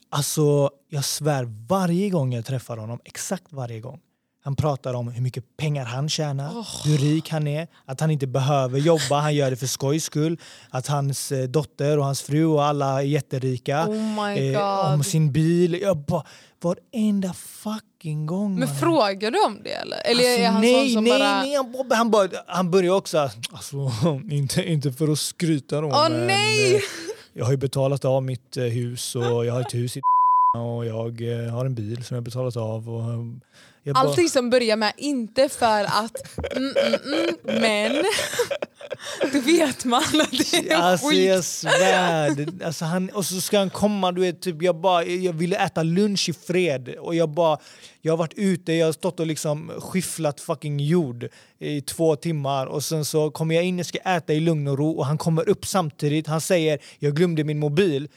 [0.10, 4.02] Alltså jag svär varje gång jag träffar honom, exakt varje gång.
[4.44, 8.28] Han pratar om hur mycket pengar han tjänar, hur rik han är, att han inte
[8.28, 10.38] behöver jobba, han gör det för skojs skull.
[10.70, 13.86] Att hans eh, dotter och hans fru och alla är jätterika.
[13.88, 15.80] Oh eh, om sin bil.
[15.82, 16.24] Jag bara,
[16.62, 18.60] varenda fucking gång.
[18.60, 19.98] Men frågar du om det eller?
[20.06, 21.42] Eller Alltså, är han nej, som nej, bara...
[21.42, 23.92] nej, han, bara- han, bara, han börjar också, alltså,
[24.32, 26.76] inte, inte för att skryta då, Åh, men nej!
[26.76, 26.82] eh,
[27.34, 30.02] jag har ju betalat av mitt eh, hus och jag har ett hus i
[30.58, 32.90] och jag har en bil som jag betalat av.
[32.90, 33.04] Och,
[33.90, 38.04] jag bara- Allting som börjar med inte för att mm, mm, mm, men.
[39.34, 41.28] Då vet man att det är Alltså skit.
[41.28, 42.48] jag svär.
[42.66, 45.84] Alltså, han, och så ska han komma, du vet, typ, jag, bara, jag ville äta
[45.84, 46.90] lunch i fred.
[47.00, 47.58] Och jag bara,
[48.02, 51.28] jag har varit ute, jag har stått och liksom skifflat fucking jord
[51.60, 52.66] i två timmar.
[52.66, 55.18] Och sen så kommer jag in, jag ska äta i lugn och ro och han
[55.18, 58.08] kommer upp samtidigt, han säger jag glömde min mobil.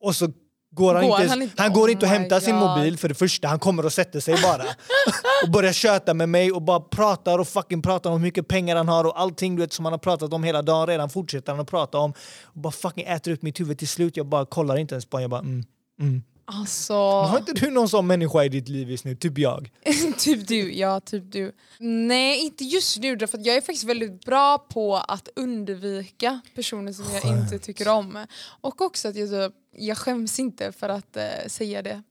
[0.00, 0.32] Och så
[0.74, 2.68] går han, Går inte, han han, inte- går Oh inte och my hämtar sin God.
[2.68, 4.62] mobil för det första, han kommer och sätter sig bara
[5.44, 8.76] och börjar köta med mig och bara pratar och fucking pratar om hur mycket pengar
[8.76, 11.52] han har och allting du vet, som han har pratat om hela dagen redan fortsätter
[11.52, 12.12] han att prata om
[12.44, 14.16] och bara fucking äter upp mitt huvud till slut.
[14.16, 15.64] Jag bara kollar inte ens på honom, jag bara mm,
[16.00, 16.22] mm.
[16.54, 16.94] Alltså...
[16.94, 19.14] Har inte du någon sån människa i ditt liv just nu?
[19.14, 19.70] Typ jag.
[20.18, 21.52] typ du, ja typ du.
[21.78, 27.04] Nej inte just nu därför jag är faktiskt väldigt bra på att undvika personer som
[27.12, 28.26] jag inte tycker om.
[28.60, 32.02] Och också att jag, typ, jag skäms inte för att eh, säga det.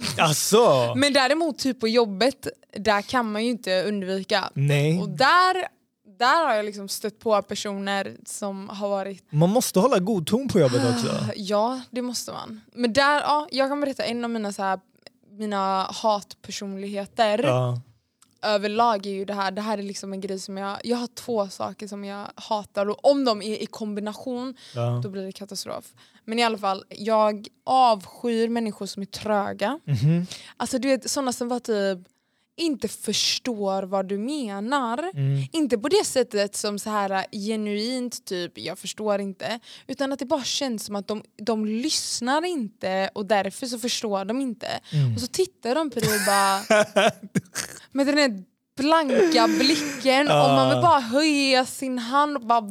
[0.18, 4.50] Alltså, Men däremot typ på jobbet, där kan man ju inte undvika.
[4.54, 5.00] nej.
[5.00, 5.66] Och där,
[6.20, 10.48] där har jag liksom stött på personer som har varit Man måste hålla god ton
[10.48, 11.16] på jobbet också.
[11.36, 12.60] Ja, det måste man.
[12.74, 14.80] Men där, ja, jag kan berätta en av mina, så här,
[15.30, 17.80] mina hatpersonligheter Ja.
[18.42, 21.06] överlag är ju det här, det här är liksom en grej som jag, jag har
[21.06, 25.00] två saker som jag hatar och om de är i kombination Ja.
[25.02, 25.84] då blir det katastrof.
[26.24, 29.78] Men i alla fall, jag avskyr människor som är tröga.
[29.84, 30.26] Mhm.
[30.56, 31.98] Alltså du vet sådana som var typ
[32.60, 35.10] inte förstår vad du menar.
[35.52, 39.60] Inte på det sättet som så här genuint typ jag förstår inte.
[39.86, 44.24] Utan att det bara känns som att de, de lyssnar inte och därför så förstår
[44.24, 44.80] de inte.
[45.14, 46.60] Och så tittar de på dig och bara
[47.92, 48.44] med den här
[48.78, 52.70] blanka blicken och man vill bara höja sin hand och bara!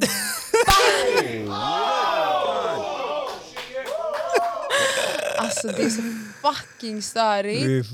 [5.38, 6.02] Alltså det är så
[6.42, 7.86] fucking störigt.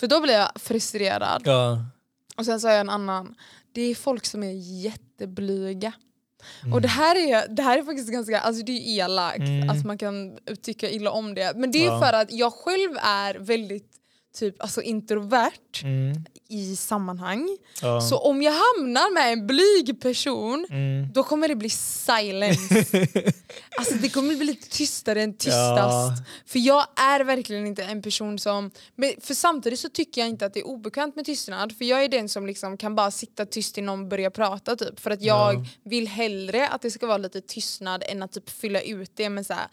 [0.00, 1.42] För då blir jag frustrerad.
[1.44, 1.84] Ja.
[2.36, 3.34] Och sen så har jag en annan.
[3.72, 5.92] Det är folk som är jätteblyga.
[6.62, 6.72] Mm.
[6.74, 9.98] Och det här, är, det här är faktiskt ganska, alltså det är elakt att man
[9.98, 11.52] kan tycka illa om det.
[11.56, 12.00] Men det är Mm.
[12.00, 12.06] Ja.
[12.06, 13.92] för att jag själv är väldigt
[14.38, 16.24] typ alltså introvert Mm.
[16.48, 17.58] i sammanhang.
[17.82, 18.00] Ja.
[18.00, 21.12] Så om jag hamnar med en blyg person Mm.
[21.12, 22.84] då kommer det bli silence.
[23.78, 25.78] alltså det kommer bli lite tystare än tystast.
[25.78, 26.16] Ja.
[26.46, 28.70] För jag är verkligen inte en person som...
[29.20, 31.72] För samtidigt så tycker jag inte att det är obekvämt med tystnad.
[31.78, 35.00] För jag är den som liksom kan bara sitta tyst till någon börjar prata typ.
[35.00, 35.64] För att jag Ja.
[35.84, 39.46] vill hellre att det ska vara lite tystnad än att typ fylla ut det med
[39.46, 39.66] så här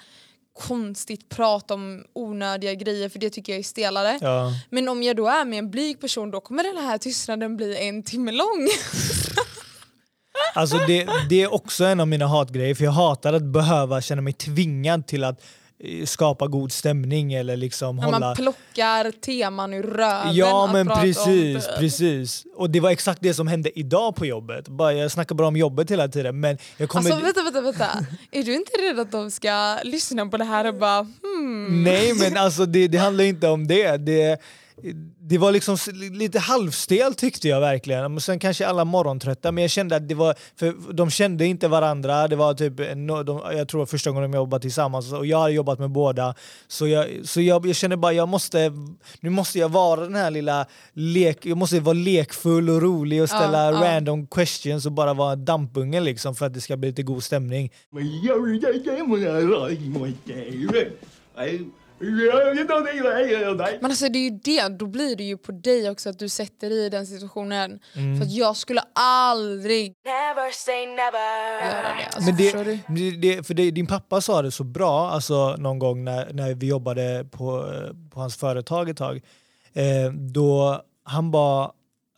[0.59, 4.19] konstigt prat om onödiga grejer för det tycker jag är stelare.
[4.21, 4.51] Ja.
[4.69, 7.87] Men om jag då är med en blyg person då kommer den här tystnaden bli
[7.87, 8.67] en timme lång.
[10.53, 14.21] Alltså det, det är också en av mina hatgrejer, för jag hatar att behöva känna
[14.21, 15.43] mig tvingad till att
[16.05, 18.19] skapa god stämning eller liksom hålla...
[18.19, 22.45] man plockar teman ur röven Ja men precis, precis.
[22.55, 24.67] Och det var exakt det som hände idag på jobbet.
[24.67, 27.11] Bara, jag snackar bara om jobbet hela tiden men jag kommer...
[27.11, 28.05] Alltså vänta, vänta, vänta.
[28.31, 31.83] Är du inte rädd att de ska lyssna på det här och bara hmm?
[31.83, 33.97] Nej men alltså det, det handlar inte om det.
[33.97, 34.41] det.
[35.19, 35.77] Det var liksom
[36.11, 38.11] lite halvstel tyckte jag verkligen.
[38.13, 41.67] Men Sen kanske alla morgontrötta men jag kände att det var, för de kände inte
[41.67, 42.27] varandra.
[42.27, 45.39] Det var typ, en- no- de, jag tror första gången de jobbade tillsammans och jag
[45.39, 46.35] hade jobbat med båda.
[46.67, 48.71] Så jag, så jag, jag kände bara jag måste,
[49.19, 53.29] nu måste jag vara den här lilla lek, jag måste vara lekfull och rolig och
[53.29, 53.95] ställa Ja, ja.
[53.95, 57.71] random questions och bara vara dampungen liksom för att det ska bli lite god stämning.
[63.81, 66.29] Men alltså det är ju det, då blir det ju på dig också att du
[66.29, 67.79] sätter dig i den situationen.
[67.95, 68.17] Mm.
[68.17, 69.93] För att jag skulle aldrig
[71.61, 72.15] göra det.
[72.15, 72.79] Alltså, det, du?
[72.87, 76.53] det, det, för det, din pappa sa det så bra alltså, någon gång när, när
[76.53, 77.71] vi jobbade på,
[78.13, 79.21] på hans företag ett tag.
[79.73, 81.71] Eh, då han bara,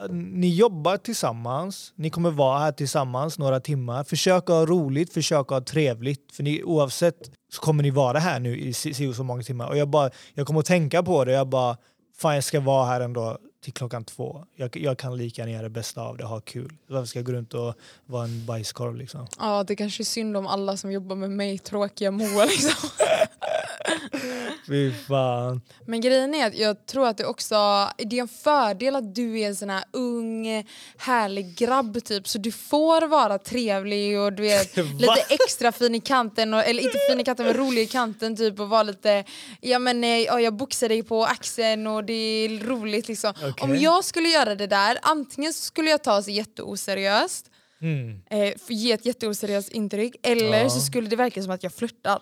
[0.10, 4.03] ni jobbar tillsammans, ni kommer vara här tillsammans några timmar.
[4.03, 6.31] Försök att ha roligt, försök att ha trevligt.
[6.31, 9.43] För ni, oavsett så kommer ni vara här nu i si si och så många
[9.43, 9.67] timmar.
[9.67, 11.77] Och jag, bara, jag kommer att tänka på det, jag bara,
[12.17, 14.46] fan jag ska vara här ändå till klockan två.
[14.56, 16.74] Jag, jag kan lika gärna göra det bästa av det och ha kul.
[16.88, 19.28] Varför ska jag gå runt och vara en bajskorv liksom?
[19.39, 22.89] Ja, det kanske är synd om alla som jobbar med mig, tråkiga Moa liksom.
[24.67, 25.62] Fy fan.
[25.86, 27.56] Men grejen är att jag tror att det också
[27.98, 30.65] det är en fördel att du är en sån här ung,
[30.98, 32.28] härlig grabb typ.
[32.28, 36.84] Så du får vara trevlig och du vet, lite extra fin i kanten, och, eller
[36.84, 39.24] inte fin i kanten men rolig i kanten typ och vara lite,
[39.62, 43.34] ja men eh, ja, jag boxar dig på axeln och det är roligt liksom.
[43.49, 43.63] Okej.
[43.63, 47.45] Om jag skulle göra det där, antingen skulle jag ta sig jätteoseriöst
[47.81, 48.19] Mm.
[48.29, 50.69] eh, ge ett jätteoseriöst intryck eller Ja.
[50.69, 52.21] så skulle det verka som att jag flörtar.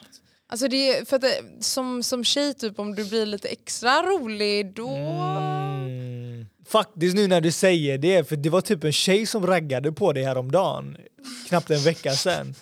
[0.50, 4.74] Alltså det för att det, som, som tjej, typ, om du blir lite extra rolig
[4.74, 4.90] då...
[4.90, 6.46] Mm.
[6.68, 10.14] Faktiskt nu när du säger det, för det var typ en tjej som raggade på
[10.14, 10.98] dig häromdagen.
[11.48, 12.56] Knappt en vecka sedan.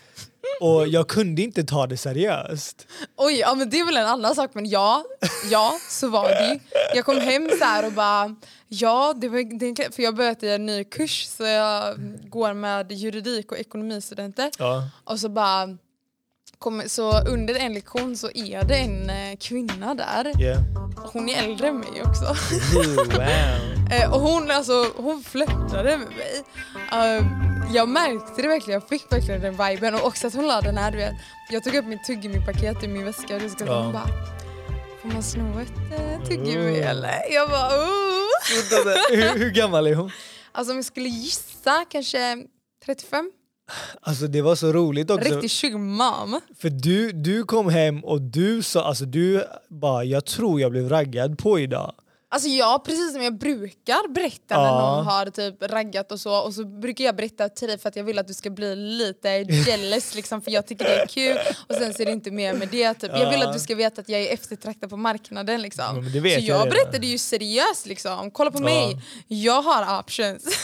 [0.60, 2.88] Och jag kunde inte ta det seriöst.
[3.18, 5.04] Oj, ja, men det är väl en annan sak men ja,
[5.52, 6.60] ja så var det.
[6.96, 8.36] Jag kom hem så här och bara
[8.68, 11.96] ja, det var, det, för jag började i en ny kurs så jag
[12.30, 14.52] går med juridik och ekonomistudenter.
[14.58, 14.90] Ja.
[15.04, 15.78] Och så bara
[16.60, 20.42] kom, så under en lektion så är det en eh, kvinna där.
[20.42, 20.62] Yeah.
[21.14, 22.36] Hon är äldre än mig också.
[22.76, 23.22] Wow.
[23.92, 26.44] Eh, och hon, alltså, hon flörtade med mig.
[26.92, 27.26] Eh,
[27.74, 29.96] jag märkte det verkligen, jag fick verkligen den viben.
[29.96, 31.14] Och också att hon la den här, du vet.
[31.52, 34.08] Jag tog upp mitt tuggummi-paket i min väska och det ska hon bara
[35.02, 36.88] Får man sno ett eh, tuggummi Mm.
[36.88, 37.34] eller?
[37.34, 39.10] Jag bara oh.
[39.10, 40.12] hur, hur gammal är hon?
[40.52, 42.38] Alltså om jag skulle gissa kanske
[42.86, 43.32] 35?
[44.02, 45.40] Alltså det var så roligt också.
[45.40, 46.40] Riktig mom.
[46.60, 50.90] För du, du kom hem och du sa, alltså du bara jag tror jag blev
[50.90, 51.94] raggad på idag.
[52.30, 54.96] Alltså ja, precis som jag brukar berätta när Ja.
[54.96, 57.96] någon har typ raggat och så och så brukar jag berätta till dig för att
[57.96, 59.30] jag vill att du ska bli lite
[59.68, 61.38] jealous liksom för jag tycker det är kul
[61.70, 62.94] och sen så är det inte mer med det.
[62.94, 63.12] Typ.
[63.14, 63.48] Jag vill Ja.
[63.48, 65.86] att du ska veta att jag är eftertraktad på marknaden liksom.
[65.96, 66.70] Ja, men det vet så jag jag redan.
[66.70, 68.98] berättade ju seriöst liksom, kolla på mig,
[69.28, 70.44] jag har options.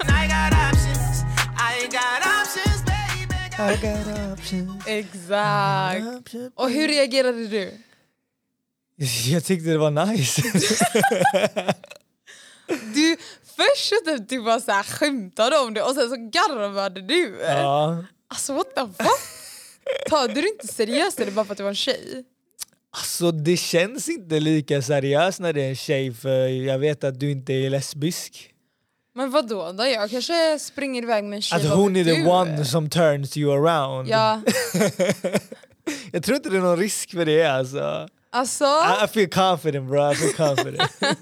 [1.62, 2.82] I got options.
[3.58, 4.06] I got options, baby.
[4.06, 4.86] I got options.
[4.86, 6.34] Exakt.
[6.54, 7.72] Och hur reagerade du?
[9.30, 10.42] Jag tyckte det var nice.
[12.94, 13.16] Du
[13.56, 17.40] först typ du bara så här skämtade om det och sen så garvade du.
[17.46, 18.04] ja.
[18.28, 19.20] Alltså what the fuck?
[20.08, 22.24] Tog du det inte seriöst eller bara för att du var en tjej?
[22.90, 27.20] Alltså det känns inte lika seriöst när det är en tjej för jag vet att
[27.20, 28.49] du inte är lesbisk.
[29.14, 29.72] Men vad då?
[29.72, 29.86] då?
[29.86, 31.56] Jag kanske springer iväg med en tjej.
[31.60, 32.28] Att vad hon är vet the du?
[32.28, 34.08] one som turns you around.
[34.08, 34.40] Ja,
[36.12, 38.08] Jag tror inte det är någon risk för det alltså.
[38.30, 38.64] alltså.
[38.64, 40.90] I, I feel confident bro, I feel confident.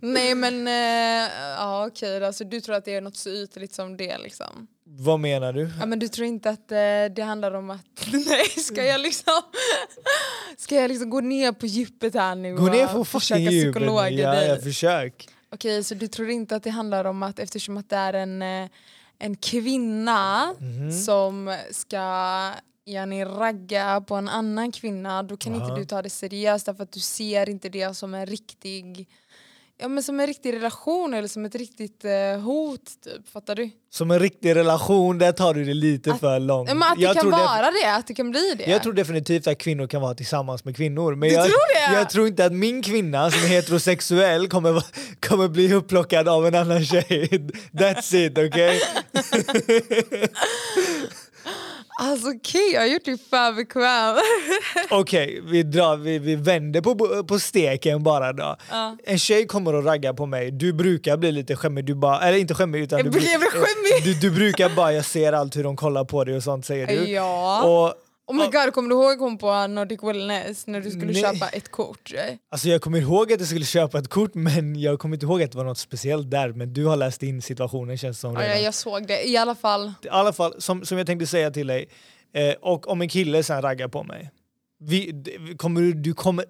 [0.00, 2.26] nej men eh, ja okej då.
[2.26, 4.66] alltså, du tror att det är något så ytligt som det liksom.
[4.88, 5.70] Vad menar du?
[5.80, 6.76] Ja men du tror inte att eh,
[7.16, 7.80] det handlar om att
[8.12, 9.42] nej ska jag liksom
[10.58, 13.74] Ska jag liksom gå ner på djupet här nu Gå ner på försöka fucking djupet.
[13.74, 14.48] psykologa Ja, dig?
[14.48, 15.28] jag försök.
[15.56, 18.42] Okej, så du tror inte att det handlar om att eftersom att det är en,
[18.42, 18.68] eh,
[19.18, 20.92] en kvinna Mhm.
[20.92, 22.52] som ska
[22.84, 25.74] yani, ragga på en annan kvinna, då kan inte Ja.
[25.74, 29.08] du ta det seriöst därför att du ser inte det som en riktig
[29.78, 33.28] Ja, men som en riktig relation eller som ett riktigt eh, hot, typ.
[33.32, 33.70] fattar du?
[33.90, 36.68] Som en riktig relation, där tar du det lite för långt.
[36.68, 38.70] Men att det Jag kan vara det, att det kan bli det.
[38.70, 41.14] Jag tror definitivt att kvinnor kan vara tillsammans med kvinnor.
[41.14, 41.94] Men Du jag, tror det?
[41.98, 44.84] jag tror inte att min kvinna som är heterosexuell kommer,
[45.28, 47.28] kommer bli upplockad av en annan tjej.
[47.72, 48.80] That's it, okej?
[51.98, 54.16] Alltså okej, jag har gjort dig för bekväm.
[55.00, 58.56] Okej, vi, drar- vi, vi vänder på, på steken bara då.
[58.70, 58.96] Ja.
[59.04, 62.38] En tjej kommer och raggar på mig, du brukar bli lite skämmig, du bara, eller
[62.38, 64.04] inte skämmig utan du, skämmig.
[64.04, 66.86] du, du brukar bara, jag ser allt hur de kollar på dig och sånt säger
[66.86, 66.94] du.
[66.94, 67.62] ja.
[67.62, 67.94] Och,
[68.28, 71.22] Oh my god, kommer du ihåg hon på Nordic Wellness när du skulle Nej.
[71.22, 72.12] köpa ett kort?
[72.50, 75.42] Alltså jag kommer ihåg att jag skulle köpa ett kort men jag kommer inte ihåg
[75.42, 76.52] att det var något speciellt där.
[76.52, 78.56] Men du har läst in situationen känns som Ja, redan.
[78.56, 79.92] jag, jag såg det, i alla fall.
[80.02, 81.88] I alla fall, som, som jag tänkte säga till dig,
[82.34, 84.30] eh, och om en kille sen raggar på mig.
[84.78, 85.24] Vi,
[85.58, 86.44] kommer, du- kommer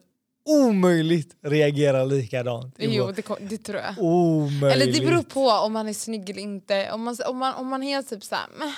[0.48, 2.74] omöjligt reagera likadant.
[2.78, 3.94] Jo, det, det tror jag.
[3.98, 4.82] Omöjligt.
[4.82, 6.90] Eller det beror på om man är snygg eller inte.
[6.92, 8.72] Om man, om man, om man är typ såhär, "Meh,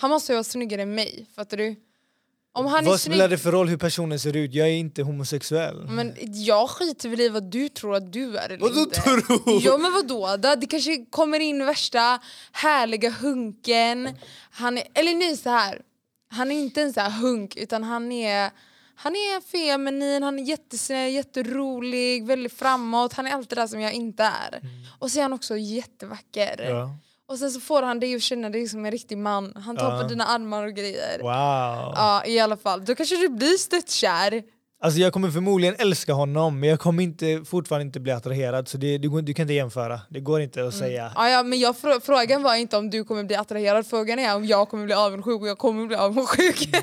[0.00, 1.76] han måste ju vara snyggare än mig, fattar du?
[2.52, 4.54] Om han Vad spelar det för roll hur personen ser ut?
[4.54, 5.86] Jag är inte homosexuell.
[5.88, 9.00] men jag skiter väl i vad du tror att du är eller Vadå inte.
[9.00, 9.62] tror?
[9.62, 10.36] Ja men vadå?
[10.36, 10.54] då?
[10.54, 12.18] Det kanske kommer in värsta
[12.52, 14.16] härliga hunken.
[14.50, 15.82] Han är, eller nej så här.
[16.30, 18.50] Han är inte en så här hunk utan han är
[19.00, 23.12] han är feminin, han är jättesnäll, jätterolig, väldigt framåt.
[23.12, 24.60] Han är allt det där som jag inte är.
[24.98, 26.60] Och så är han också jättevacker.
[26.60, 26.76] Mm.
[26.76, 26.96] Ja.
[27.28, 29.52] Och sen så får han dig att känna dig som en riktig man.
[29.66, 30.02] Han tar Ja.
[30.02, 31.18] på dina armar och grejer.
[31.18, 31.92] Wow.
[31.96, 32.84] Ja i alla fall.
[32.84, 34.42] Då kanske du blir störtkär.
[34.80, 38.78] Alltså jag kommer förmodligen älska honom men jag kommer inte, fortfarande inte bli attraherad så
[38.78, 40.00] det, går, du kan inte jämföra.
[40.10, 41.12] Det går inte att säga.
[41.14, 44.36] Ja, ja, men jag, frå- frågan var inte om du kommer bli attraherad, frågan är
[44.36, 46.68] om jag kommer bli avundsjuk och jag kommer bli avundsjuk.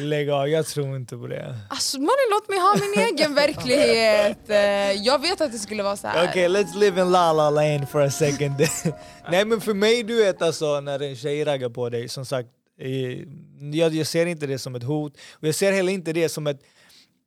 [0.00, 1.56] Lägg av, jag tror inte på det.
[1.70, 4.38] alltså mannen låt mig ha min egen verklighet.
[4.48, 6.28] Eh, Jag vet att det skulle vara så här.
[6.30, 8.54] Okej, let's live in la la land for a second.
[9.30, 12.48] Nej men för mig, du vet alltså när en tjej raggar på dig, som sagt,
[13.72, 15.12] jag, jag ser inte det som ett hot.
[15.32, 16.60] Och jag ser heller inte det som ett,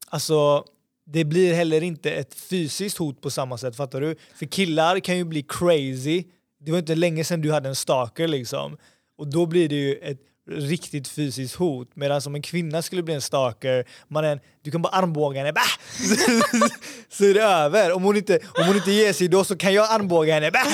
[0.10, 0.64] alltså
[1.06, 4.16] det blir heller inte ett fysiskt hot på samma sätt, fattar du?
[4.36, 6.24] För killar kan ju bli crazy.
[6.60, 8.78] Det var inte länge sedan du hade en stalker liksom.
[9.18, 10.20] Och då blir det ju ett
[10.50, 11.88] riktigt fysiskt hot.
[11.94, 15.62] Medan om en kvinna skulle bli en stalker, mannen, du kan bara armbåga henne, bah!
[17.10, 17.92] så är det över.
[17.92, 20.66] Om hon, inte, om hon inte ger sig då så kan jag armbåga henne, bah!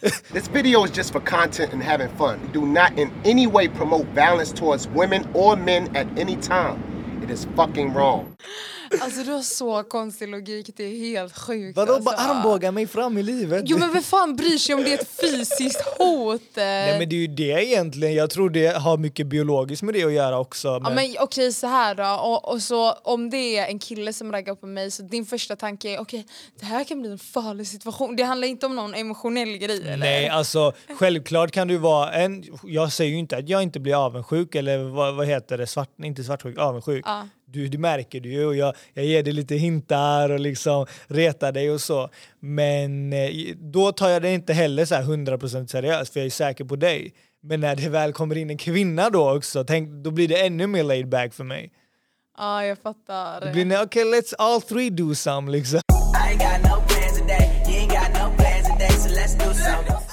[0.32, 2.40] This video is just for content and having fun.
[2.46, 6.78] We do not in any way promote violence towards women or men at any time.
[7.24, 8.36] It is fucking wrong.
[9.00, 11.76] Alltså du har så konstig logik, det är helt sjukt.
[11.76, 12.04] Vadå alltså.
[12.04, 13.64] bara armbåga mig fram i livet?
[13.66, 16.42] Jo men vem fan bryr sig om det är ett fysiskt hot?
[16.56, 20.04] Nej men det är ju det egentligen, jag tror det har mycket biologiskt med det
[20.04, 20.68] att göra också.
[20.68, 24.12] Ja, Men, men okej så här då, och, och så om det är en kille
[24.12, 26.26] som raggar på mig så din första tanke är okej
[26.60, 28.16] det här kan bli en farlig situation.
[28.16, 29.96] Det handlar inte om någon emotionell grej eller?
[29.96, 32.44] Nej, alltså självklart kan du vara en...
[32.62, 35.90] Jag säger ju inte att jag inte blir avundsjuk eller vad, vad heter det, svart,
[36.02, 37.04] inte svartsjuk, avundsjuk.
[37.06, 37.28] Ja.
[37.50, 41.52] Du, du märker det ju och jag, jag ger dig lite hintar och liksom retar
[41.52, 42.10] dig och så.
[42.40, 46.30] Men eh, då tar jag det inte heller så här 100% seriöst för jag är
[46.30, 47.14] säker på dig.
[47.42, 50.66] Men när det väl kommer in en kvinna då också, tänk, då blir det ännu
[50.66, 51.72] mer laid back för mig.
[52.38, 53.40] Ja, jag fattar.
[53.40, 55.80] Det blir okej, okay, let's all three do some liksom.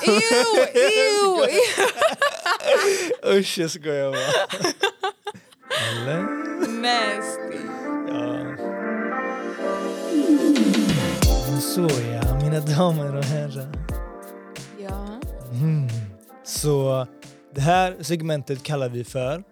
[0.08, 0.22] Ew,
[0.74, 1.62] ew, ew.
[3.40, 4.22] Usch, jag skojar bara.
[6.86, 7.58] Nasty.
[8.08, 8.58] Ja.
[11.62, 11.82] Så
[12.12, 13.72] ja, mina damer och herrar.
[14.80, 15.22] Ja.
[16.44, 17.08] Så
[17.56, 19.44] det här segmentet kallar vi för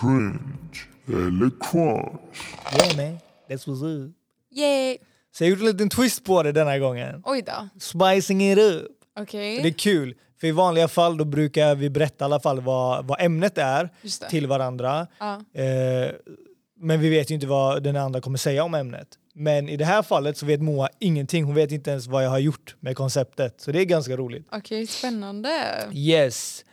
[0.00, 2.56] Cringe eller crunch.
[2.72, 3.18] Yeah man,
[3.48, 4.14] that's what's up.
[4.50, 4.98] Yay.
[5.32, 7.22] Så jag gjorde en liten twist på det denna gången.
[7.24, 7.68] Oj då.
[7.80, 8.86] Spicing it up.
[9.20, 9.62] Okej.
[9.62, 13.06] Det är kul, för i vanliga fall då brukar vi berätta i alla fall vad,
[13.06, 13.90] vad ämnet är
[14.28, 15.06] till varandra.
[15.18, 15.60] Ja.
[15.60, 16.10] Eh,
[16.76, 19.08] men vi vet ju inte vad den andra kommer säga om ämnet.
[19.34, 21.44] Men i det här fallet så vet Moa ingenting.
[21.44, 23.60] Hon vet inte ens vad jag har gjort med konceptet.
[23.60, 24.46] Så det är ganska roligt.
[24.52, 25.50] Okej, spännande.
[25.92, 26.64] Yes.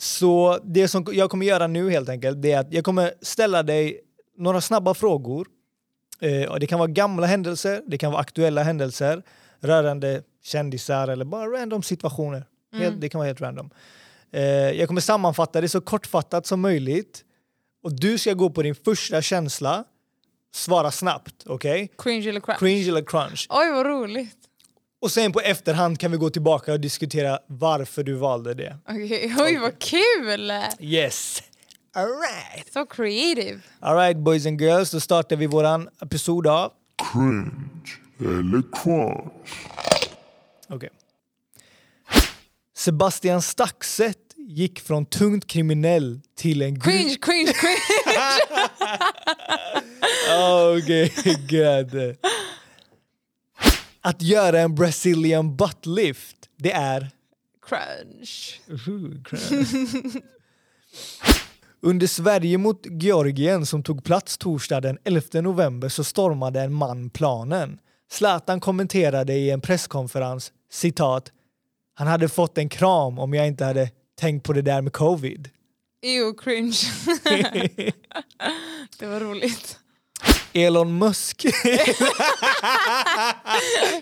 [0.00, 3.62] Så det som jag kommer göra nu helt enkelt, det är att jag kommer ställa
[3.62, 4.00] dig
[4.36, 5.46] några snabba frågor.
[6.20, 9.22] Eh, det kan vara gamla händelser, det kan vara aktuella händelser
[9.60, 12.46] rörande kändisar eller bara random situationer.
[12.72, 13.70] Helt, det kan vara helt random.
[14.32, 17.24] Eh, jag kommer sammanfatta det så kortfattat som möjligt.
[17.86, 19.84] Och du ska gå på din första känsla,
[20.54, 21.92] svara snabbt, okej?
[21.98, 22.58] Cringe eller crunch?
[22.58, 23.46] Cringe eller crunch.
[23.50, 24.36] Oj, vad roligt.
[25.00, 28.76] Och sen på efterhand kan vi gå tillbaka och diskutera varför du valde det.
[28.88, 30.52] Okej, oj vad kul!
[30.80, 31.42] Yes!
[31.94, 32.72] Alright!
[32.72, 33.60] Så creative.
[33.80, 36.72] Alright boys and girls, då startar vi våran episod av...
[37.12, 39.56] Cringe eller crunch.
[40.68, 40.90] Okej.
[42.76, 46.80] Sebastian Staxet gick från tungt kriminell till en...
[46.80, 47.80] Cringe, cringe, cringe!
[50.30, 50.78] Oh,
[51.50, 52.16] god.
[54.00, 57.10] Att göra en Brazilian butt lift, det är...
[57.66, 58.60] Crunch.
[58.68, 60.22] Uhu, crap.
[61.80, 67.10] Under Sverige mot Georgien som tog plats torsdag den 11 november så stormade en man
[67.10, 67.78] planen.
[68.10, 71.32] Zlatan kommenterade i en presskonferens citat
[71.94, 73.90] han hade fått en kram om jag inte hade
[74.20, 75.48] tänkt på det där med covid.
[76.02, 76.76] Ew, cringe.
[78.98, 79.78] det var roligt.
[80.52, 81.46] Elon Musk.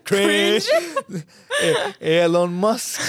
[0.04, 0.62] Cringe.
[2.00, 3.00] Elon Musk.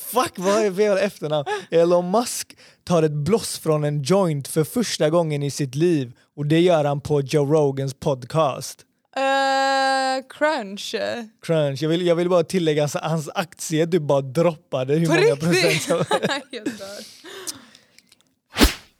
[0.00, 1.48] Fuck vad är fel efternamn?
[1.70, 6.46] Elon Musk tar ett bloss från en joint för första gången i sitt liv och
[6.46, 8.80] det gör han på Joe Rogans podcast.
[9.16, 9.75] Uh,
[10.22, 10.94] crunch.
[11.42, 11.82] Crunch.
[11.82, 15.22] Jag vill, jag vill bara tillägga att hans aktie du bara droppade hur På många
[15.26, 15.86] riktigt?
[15.88, 16.08] procent.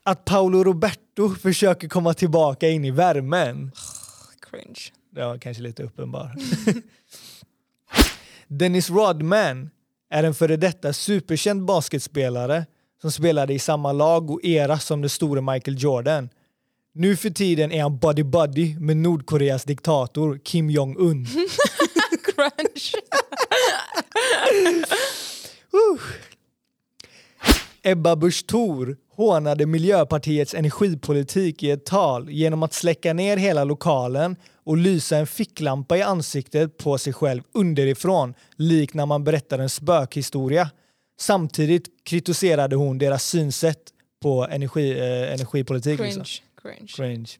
[0.03, 3.73] Att Paolo Roberto försöker komma tillbaka in i värmen.
[4.51, 4.81] Cringe.
[5.17, 6.35] Ja, kanske lite uppenbar.
[8.49, 9.71] Dennis Rodman
[10.11, 12.67] är en före detta superkänd basketspelare
[13.01, 16.29] som spelade i samma lag och era som den store Michael Jordan.
[16.99, 21.27] Nu för tiden är han buddy-buddy med Nordkoreas diktator Kim Jong-Un.
[22.25, 22.95] Crunch.
[27.83, 34.37] Ebba Busch Thor hånade Miljöpartiets energipolitik i ett tal genom att släcka ner hela lokalen
[34.65, 39.71] och lysa en ficklampa i ansiktet på sig själv underifrån, likt när man berättar en
[39.71, 40.71] spökhistoria.
[41.21, 43.83] Samtidigt kritiserade hon deras synsätt
[44.23, 46.01] på energi, eh, energipolitik.
[46.01, 46.25] liksom.
[46.67, 46.89] Cringe.
[46.97, 47.31] Cringe.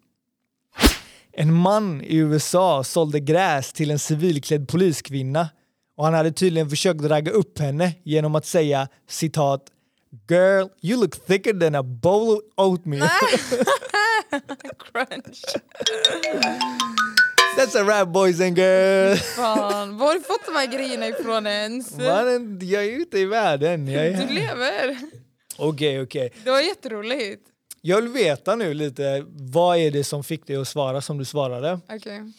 [1.33, 5.49] En man i USA sålde gräs till en civilklädd poliskvinna
[5.97, 9.63] och han hade tydligen försökt ragga upp henne genom att säga citat
[10.29, 13.09] “Girl, you look thicker than a bowl of oatmeal”.
[14.93, 15.45] Crunch.
[17.57, 19.23] That's a rap boys and girls.
[19.35, 21.97] Fan, var har du fått de här grejerna ifrån ens?
[21.97, 23.89] Mannen, jag är ute i världen.
[23.89, 24.99] Jag är Du lever.
[25.59, 26.33] Okej, okej.
[26.45, 27.43] Det var jätteroligt.
[27.87, 31.25] Jag vill veta nu lite, vad är det som fick dig att svara som du
[31.25, 31.81] svarade?
[31.89, 32.33] Okej.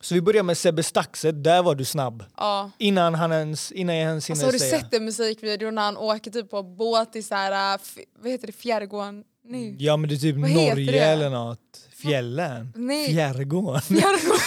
[0.00, 2.24] Så vi börjar med Sebbe Staxet, där var du snabb.
[2.36, 2.70] Ja.
[2.78, 4.80] Innan han ens, innan jag ens hinner Alltså, har du säga.
[4.80, 7.80] sett den musikvideon när han åker typ på båt i så här, äh,
[8.22, 9.24] vad heter det, Fjärrgården?
[9.44, 9.76] Nej.
[9.78, 10.98] Ja men det är typ Vad Norge det?
[10.98, 11.58] eller något.
[12.02, 12.72] Fjällen?
[12.76, 13.06] Nej.
[13.14, 13.80] Fjärrgården?
[13.82, 14.40] Fjärrgården.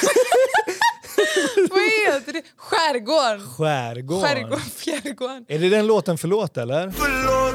[1.69, 1.79] vad
[2.15, 2.41] heter det?
[2.57, 3.47] Skärgården.
[3.47, 4.21] Skärgården?
[4.29, 5.45] Skärgården, fjärrgården.
[5.47, 6.91] Är det den låten Förlåt eller?
[6.91, 7.48] Förlåt,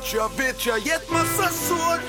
[0.00, 2.00] förlåt, jag vet jag gett massa sår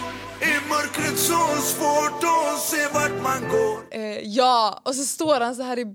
[0.42, 5.56] I mörkret så svårt att se vart man går Eh, ja, och så står han
[5.56, 5.84] så här i...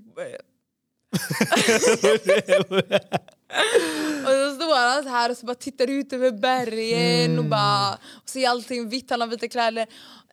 [4.25, 7.51] och så står han så här och så bara tittar ut över bergen och Mm.
[7.51, 9.87] bara och ser allting vitt, han har vita kläder.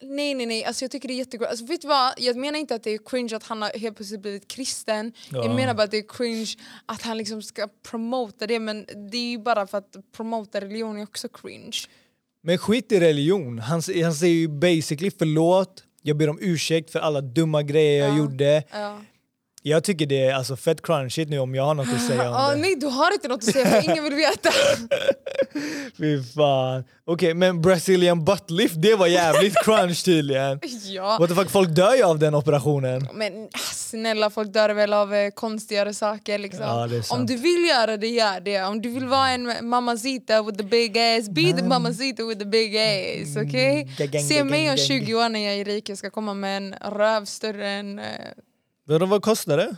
[0.04, 1.48] Nej nej nej, alltså jag tycker det är jättegott.
[1.50, 2.14] Alltså, vet du vad?
[2.18, 5.14] Jag menar inte att det är cringe att han har helt plötsligt blivit kristen.
[5.32, 5.54] Jag Ja.
[5.56, 6.54] menar bara att det är cringe
[6.86, 10.98] att han liksom ska promota det men det är ju bara för att promota religion
[10.98, 11.78] är också cringe.
[12.44, 13.60] Men skit i religion.
[13.60, 18.14] Han, han säger ju basically förlåt, jag ber om ursäkt för alla dumma grejer jag
[18.14, 18.18] Ja.
[18.18, 18.64] gjorde.
[18.72, 19.02] Ja.
[19.66, 22.36] Jag tycker det är alltså fett crunchigt nu om jag har något att säga om
[22.40, 22.56] Ah, det.
[22.58, 24.50] nej du har inte något att säga för ingen vill veta.
[25.98, 26.84] Fy fan.
[27.06, 30.60] Okej men Brazilian butt lift, det var jävligt crunch tydligen.
[30.86, 31.18] ja.
[31.20, 33.08] What the fuck, folk dör ju av den operationen.
[33.14, 36.62] Men ah, snälla folk dör väl av eh, konstigare saker liksom.
[36.62, 36.90] Ja.
[37.10, 38.64] Om du vill göra det, gör det.
[38.64, 42.46] Om du vill vara en mamacita with the big ass, be the mamacita with the
[42.46, 43.38] big ass.
[43.38, 43.94] Okej?
[43.98, 44.78] Gang, gang, Se mig om gang.
[44.78, 48.00] 20 år när jag är rik, jag ska komma med en röv större än...
[48.00, 48.06] Eh,
[48.86, 49.76] Vadå, vad kostar det?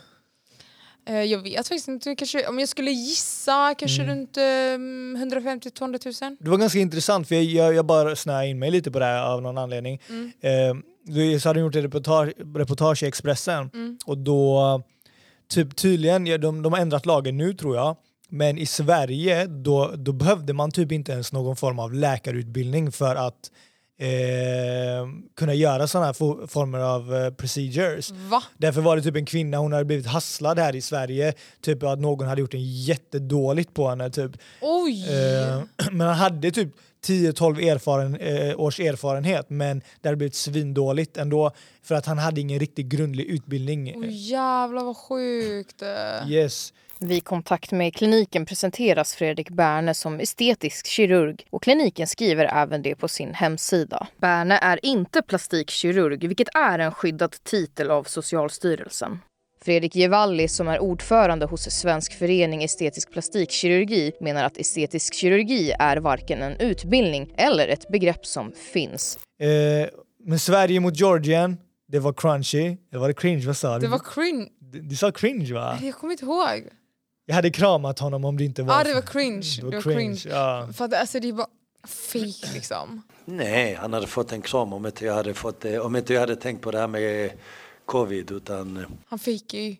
[1.07, 4.15] eh, jag vet faktiskt inte, kanske, om jag skulle gissa kanske Mm.
[4.17, 6.37] runt eh, 150-200 000.
[6.39, 9.05] Det var ganska intressant för jag, jag, jag bara snöade in mig lite på det
[9.05, 10.01] här av någon anledning.
[10.09, 10.31] Mm.
[10.41, 13.97] Eh, du- så hade de gjort ett reportage, reportage i Expressen Mm.
[14.05, 14.81] och då
[15.49, 17.97] typ tydligen, ja, de, de har ändrat lagen nu tror jag,
[18.29, 23.15] men i Sverige då, då behövde man typ inte ens någon form av läkarutbildning för
[23.15, 23.51] att
[23.99, 28.11] eh, kunna göra sådana här fo- former av eh, procedures.
[28.11, 28.43] Va?
[28.57, 31.99] Därför var det typ en kvinna, hon hade blivit hasslad här i Sverige, typ att
[31.99, 34.09] någon hade gjort en jättedåligt på henne.
[34.09, 34.31] Typ.
[34.61, 35.07] Oj!
[35.09, 36.69] Eh, men han hade typ
[37.05, 41.51] 10-12 erfaren, eh, års erfarenhet men det hade blivit svindåligt ändå
[41.83, 43.93] för att han hade ingen riktigt grundlig utbildning.
[43.95, 45.83] Oj jävlar vad sjukt.
[46.27, 46.73] Yes.
[46.99, 52.95] Vid kontakt med kliniken presenteras Fredrik Berne som estetisk kirurg och kliniken skriver även det
[52.95, 54.07] på sin hemsida.
[54.17, 59.19] Berne är inte plastikkirurg, vilket är en skyddad titel av Socialstyrelsen.
[59.66, 65.97] Fredrik Gevalli, som är ordförande hos Svensk förening estetisk plastikkirurgi, menar att estetisk kirurgi är
[65.97, 69.20] varken en utbildning eller ett begrepp som finns.
[69.39, 69.89] Eh,
[70.26, 71.57] men Sverige mot Georgien,
[71.88, 72.78] det var crunchy.
[72.91, 73.45] Eller var det cringe?
[73.45, 73.80] Vad sa du?
[73.80, 74.47] Det var cringe.
[74.59, 75.80] Du, du sa cringe va?
[75.82, 76.68] Jag kommer inte ihåg.
[77.26, 78.74] Jag hade kramat honom om det inte var...
[78.74, 79.57] Ja ah, det var cringe.
[79.61, 80.22] Det var cringe.
[80.30, 80.70] Ja.
[80.74, 81.47] För att, alltså, det är bara
[81.88, 83.01] fake liksom.
[83.26, 86.22] Nej, han hade fått en kram om inte jag hade, fått, det- om inte jag
[86.22, 87.32] hade tänkt på det här med
[87.86, 89.75] covid utan eh, Han fejkar ju.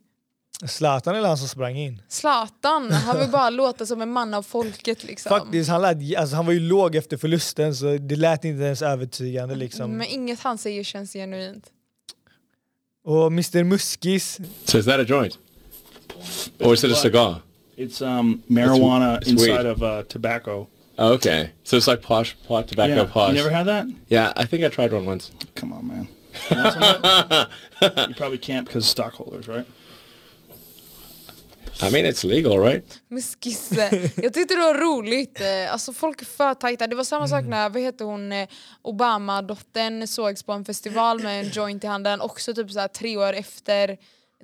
[0.68, 2.01] Zlatan eller han som sprang in?
[2.08, 5.30] Zlatan, han vill bara låta som en man av folket liksom.
[5.30, 8.82] Faktiskt, han, lät, alltså, han var ju låg efter förlusten så det lät inte ens
[8.82, 9.91] övertygande liksom.
[9.91, 11.72] Men inget han säger känns genuint.
[13.03, 15.38] Och Mr Muskis, So is that a joint?
[16.60, 17.36] Or is it a cigar?
[17.78, 19.66] It's um, marijuana it's inside weed.
[19.66, 20.68] of uh, tobacco.
[20.97, 21.49] Oh, okay.
[21.64, 23.14] So it's like posh, pot tobacco yeah.
[23.14, 23.30] posh.
[23.30, 23.86] You never had that?
[24.08, 25.32] Yeah, I think I tried one once.
[25.56, 26.08] Come on, man.
[27.82, 29.66] You probably can't because stockholders, right?
[31.82, 33.00] I mean, it's legal, right?
[33.10, 33.90] Muskisse.
[34.16, 35.42] Jag tyckte det var roligt.
[35.42, 36.88] Eh, Alltså folk är för tajta.
[36.88, 37.30] Det var samma Mm.
[37.40, 38.48] sak när vad heter hon, eh,
[38.82, 42.22] Obama-dottern sågs på en festival med en joint i handen.
[42.22, 43.98] Också typ så här tre år efter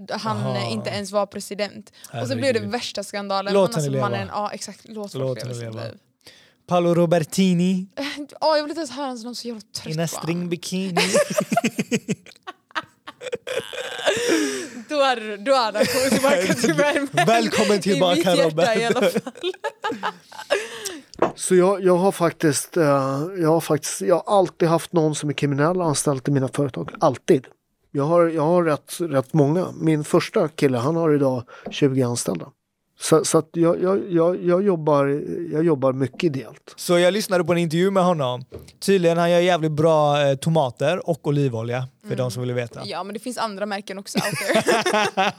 [0.10, 0.70] han Aha.
[0.72, 1.92] inte ens var president.
[2.22, 2.72] Och så blev det Herregud.
[2.72, 3.54] värsta skandalen.
[3.54, 4.10] Låt Men alltså, henne leva.
[4.10, 5.84] mannen, ja exakt, låt Låt henne sitt leva.
[5.84, 5.98] liv.
[6.72, 7.88] Paolo Robertini
[8.42, 10.08] Ja, jag vill inte ens höra hans namn, så jävla trött in på a honom.
[10.24, 10.96] string bikini.
[14.90, 17.08] Då hade du- då hade kommit tillbaka till värmen.
[17.12, 18.78] Välkommen tillbaka, I Robert.
[18.78, 19.22] i alla fall.
[21.36, 22.84] Så jag, jag har faktiskt, eh,
[23.40, 26.92] jag har faktiskt, jag har alltid haft någon som är kriminell anställd i mina företag.
[27.00, 27.48] Alltid.
[27.92, 29.68] Jag har, jag har rätt, rätt många.
[29.82, 32.46] Min första kille, han har idag 20 anställda.
[33.02, 36.74] Så, så att jag, jag, jag, jag, jobbar, jag jobbar mycket ideellt.
[36.76, 38.46] Så jag lyssnade på en intervju med honom.
[38.80, 42.82] Tydligen han gör jävligt bra eh, tomater och olivolja för de som vill veta.
[42.86, 45.32] Ja men det finns andra märken också out there.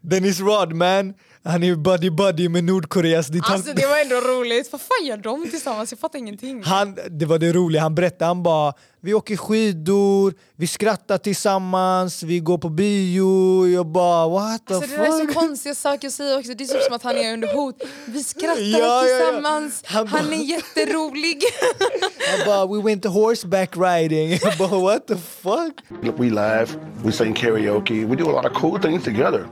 [0.00, 1.14] Dennis Rodman,
[1.44, 3.54] han är ju buddy buddy med Nordkoreas diktator.
[3.54, 4.72] Alltså det var ändå roligt.
[4.72, 5.92] Vad fan gör de tillsammans?
[5.92, 6.62] Jag fattar ingenting.
[6.64, 12.22] Han, det var det roliga, han berättade, han bara vi åker skidor, vi skrattar tillsammans,
[12.22, 13.66] vi går på bio.
[13.68, 15.32] Jag bara what the Alltså det där är fuck?
[15.34, 16.54] så konstiga saker att säga också.
[16.54, 17.82] Det är typ som att han är under hot.
[18.06, 19.26] Vi skrattar Ja, ja, ja.
[19.26, 19.82] tillsammans.
[19.84, 21.42] Han Han, bara- är jätterolig.
[22.30, 24.30] Han bara we went horseback riding.
[24.42, 25.72] Jag bara what the fuck?
[26.18, 26.70] We laugh,
[27.04, 29.46] we sing karaoke, we do a lot of cool things together.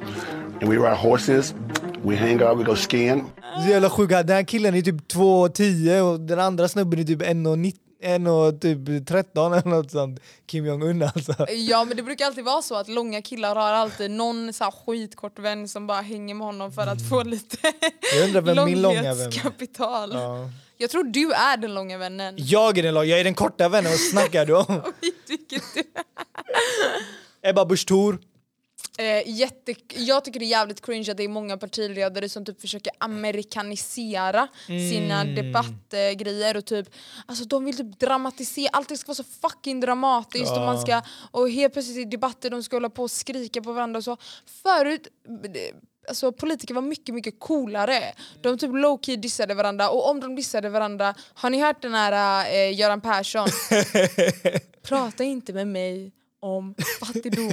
[0.62, 1.54] And we ride horses,
[2.04, 3.24] we hang out, we go skiing.
[3.68, 7.72] Jävla sjukt, den här killen är typ 2,10 och den andra snubben är typ 1,19
[8.02, 10.20] 1 och typ 13 eller något sånt.
[10.46, 11.46] Kim Jong-Un alltså.
[11.48, 14.70] Ja men det brukar alltid vara så att långa killar har alltid någon så här
[14.70, 17.56] skitkort vän som bara hänger med honom för att få lite
[18.16, 20.10] Jag undrar vem min långa vän långhetskapital.
[20.12, 20.50] Ja.
[20.76, 22.34] Jag tror du är den långa vännen.
[22.38, 24.82] Jag är den långa, jag är den korta vännen, vad snackar du om?
[27.42, 28.18] Ebba Busch Thor.
[28.98, 32.60] Eh, jätte, jag tycker det är jävligt cringe att det är många partiledare som typ
[32.60, 35.34] försöker amerikanisera sina Mm.
[35.34, 36.88] debattgrejer och typ
[37.26, 40.64] alltså de vill typ dramatisera, allting ska vara så fucking dramatiskt och Ja.
[40.66, 43.98] man ska och helt plötsligt i debatter de ska hålla på och skrika på varandra
[43.98, 44.16] och så.
[44.62, 45.08] Förut
[46.08, 48.02] Alltså politiker var mycket mycket coolare.
[48.40, 51.94] De typ low key dissade varandra och om de dissade varandra, har ni hört den
[51.94, 53.48] här eh, Göran Persson?
[54.82, 56.12] Prata inte med mig
[56.42, 57.52] om fattigdom.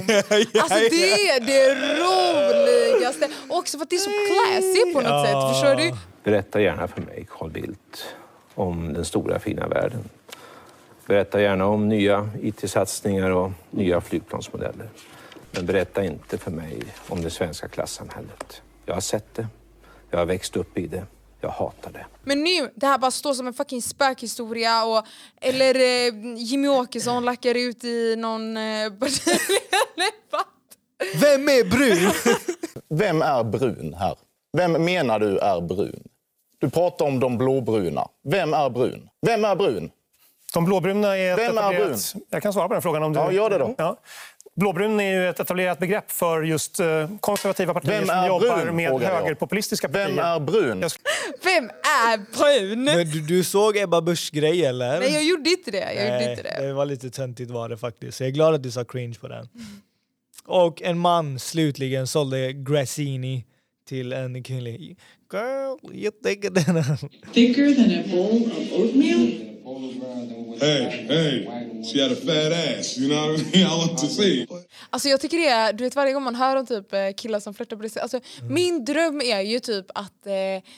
[0.60, 3.28] Alltså det är det roligaste.
[3.48, 5.36] Och också för att det är så classy på något sätt.
[5.52, 5.96] Förstår du?
[6.24, 8.14] Berätta gärna för mig, Carl Bildt,
[8.54, 10.08] om den stora fina världen.
[11.06, 14.88] Berätta gärna om nya IT-satsningar och nya flygplansmodeller.
[15.50, 18.62] Men berätta inte för mig om det svenska klassamhället.
[18.86, 19.46] Jag har sett det.
[20.10, 21.04] Jag har växt upp i det.
[21.40, 22.06] Jag hatar det.
[22.22, 25.06] Men nu, det här bara står som en fucking spökhistoria och,
[25.40, 28.92] eller eh, Jimmy Åkesson lackar ut i någon eh,
[31.14, 32.12] Vem är brun?
[32.98, 34.16] Vem är brun här?
[34.52, 36.02] Vem menar du är brun?
[36.58, 38.08] Du pratar om de blåbruna.
[38.24, 39.08] Vem är brun?
[39.26, 39.90] Vem är brun?
[40.54, 42.14] De blåbruna är Vem är etablerat...
[42.30, 43.18] Jag kan svara på den frågan om du...
[43.18, 43.74] Ja, gör det då.
[43.78, 43.96] Ja.
[44.60, 48.90] Blåbrun är ju ett etablerat begrepp för just eh, konservativa partier som jobbar brun, med
[48.90, 50.08] högerpopulistiska partier.
[50.08, 50.84] Vem är brun?
[51.44, 51.64] Vem
[52.04, 52.84] är brun?
[52.84, 55.00] Men du, du såg Ebba Busch grej eller?
[55.00, 55.78] Nej jag gjorde inte det.
[55.94, 56.66] Jag gjorde Nej, inte det.
[56.66, 58.18] det var lite töntigt var det faktiskt.
[58.18, 59.48] Så jag är glad att du sa cringe på den.
[60.46, 63.44] Och en man slutligen sålde Grassini
[63.88, 64.98] till en kvinnlig...
[65.32, 66.42] Girl, you think.
[67.32, 69.49] Thicker than a bowl of oatmeal?
[70.58, 73.66] Hey, hey, she had a fat ass, you know what I mean?
[73.66, 74.46] I want to see.
[74.90, 77.40] Alltså jag tycker det är, du vet varje gång man hör om typ eh, killar
[77.40, 78.54] som flörtar på det alltså Mm.
[78.54, 80.32] min dröm är ju typ att eh,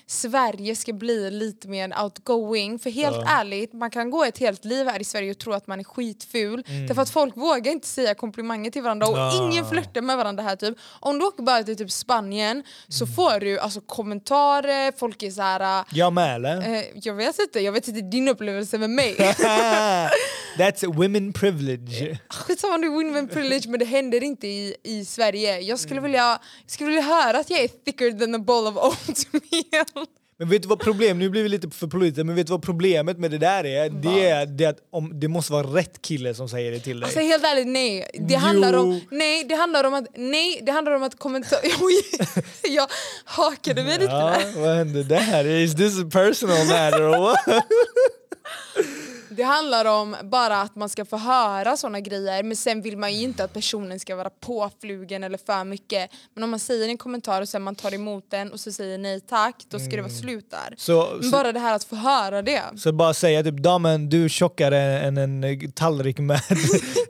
[0.07, 3.24] Sverige ska bli lite mer outgoing, för helt Ja.
[3.40, 5.84] ärligt, man kan gå ett helt liv här i Sverige och tro att man är
[5.84, 6.86] skitful, Mm.
[6.86, 9.43] därför att folk vågar inte säga komplimanger till varandra och Ja.
[9.51, 10.78] ingen flörtar med varandra här typ.
[11.01, 13.14] Om du åker bara till typ Spanien så Mm.
[13.14, 15.80] får du alltså kommentarer, folk är så här.
[15.80, 16.74] eh, Jag med eller?
[16.74, 19.16] Eh, jag vet inte, jag vet inte din upplevelse med mig.
[20.59, 22.18] That's women privilege.
[22.28, 25.61] Skitsamma om det är women privilege men det händer inte i, i Sverige.
[25.61, 26.11] Jag skulle, Mm.
[26.12, 30.07] vilja, jag skulle vilja höra att jag är thicker than a bowl of oatmeal.
[30.39, 32.62] Men vet du vad problemet, nu blir vi lite för politiska, men vet du vad
[32.62, 33.91] problemet med det där är?
[33.91, 37.05] Det är det att om, det måste vara rätt kille som säger det till dig.
[37.05, 38.11] Alltså helt ärligt nej.
[38.14, 38.39] Det Jo.
[38.39, 41.61] handlar om, nej, det handlar om att, nej, det handlar om att kommentera...
[41.80, 42.03] Oj,
[42.62, 42.87] jag
[43.24, 44.61] hakade mig lite ja, där.
[44.61, 45.47] vad hände där?
[45.47, 47.39] Is this a personal matter or what?
[49.37, 53.14] Det handlar om bara att man ska få höra såna grejer men sen vill man
[53.14, 56.11] ju inte att personen ska vara påflugen eller för mycket.
[56.35, 58.99] Men om man säger en kommentar och sen man tar emot den och så säger
[58.99, 60.20] nej tack, då ska det vara Mm.
[60.20, 60.74] slut där.
[60.78, 62.62] Så- Men så- bara det här att få höra det.
[62.76, 66.41] Så bara säga typ damen du är tjockare än en eh, tallrik med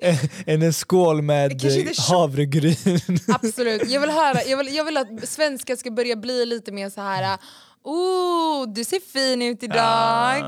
[0.47, 3.18] än en skål med eh, havregryn.
[3.29, 3.91] Absolut.
[3.91, 7.01] Jag vill, höra, jag, vill, jag vill att svenskar ska börja bli lite mer så
[7.01, 7.39] här.
[7.85, 9.78] Oh, du ser fin ut idag.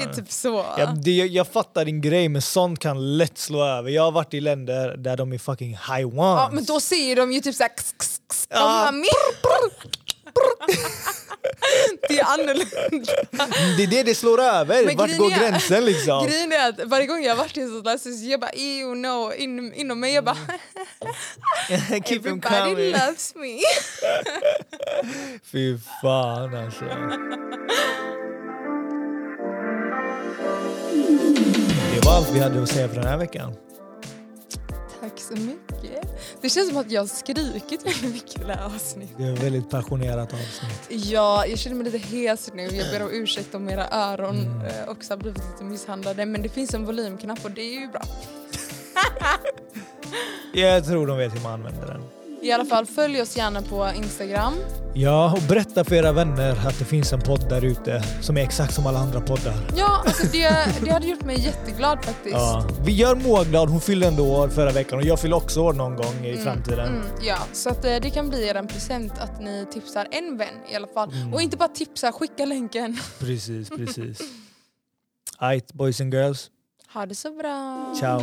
[0.08, 0.12] Ah.
[0.14, 0.64] Typ så.
[0.78, 3.90] Ja, det, jag fattar din grej men sånt kan lätt slå över.
[3.90, 6.36] Jag har varit i länder där de är fucking Haiwan.
[6.36, 7.68] Ja, men då ser de ju typ såhär...
[7.76, 8.56] Kss, kss, kss, Ja.
[8.68, 9.70] här mer-
[12.08, 12.66] Det är annorlunda.
[13.76, 14.84] Det är det det slår över.
[14.84, 16.26] Men Vart går är- gränsen liksom?
[16.26, 18.94] Grejen är att varje gång jag varit i en sån där så jag bara ew
[18.94, 20.36] no, in, inom mig jag bara
[22.04, 23.58] Keep them everybody loves me.
[25.44, 26.84] Fy fan alltså.
[31.94, 33.54] Det var allt vi hade att säga för den här veckan.
[35.00, 35.73] Tack så mycket.
[36.40, 39.14] Det känns som att jag har skrikit väldigt mycket i det här avsnittet.
[39.18, 41.04] Det är ett väldigt passionerat avsnitt.
[41.06, 42.62] Ja, jag känner mig lite hes nu.
[42.62, 44.60] Jag ber om ursäkt om era öron Mm.
[44.66, 46.26] eh, också har blivit lite misshandlade.
[46.26, 48.02] Men det finns en volymknapp och det är ju bra.
[50.52, 52.02] Jag tror de vet hur man använder den.
[52.44, 54.54] I alla fall, följ oss gärna på Instagram.
[54.94, 58.40] Ja, och berätta för era vänner att det finns en podd där ute som är
[58.42, 59.54] exakt som alla andra poddar.
[59.76, 60.48] Ja, alltså det,
[60.84, 62.34] det hade gjort mig jätteglad faktiskt.
[62.34, 62.64] Ja.
[62.84, 65.72] Vi gör Moa glad, hon fyllde ändå år förra veckan och jag fyller också år
[65.72, 66.86] någon gång i Mm, framtiden.
[66.88, 70.36] Mm, ja, så att, eh, det kan bli er en present att ni tipsar en
[70.36, 71.12] vän i alla fall.
[71.12, 71.34] Mm.
[71.34, 72.98] Och inte bara tipsa, skicka länken.
[73.18, 74.18] Precis, precis.
[75.38, 76.50] Alright, boys and girls.
[76.92, 77.94] Ha det så bra.
[78.00, 78.22] Ciao.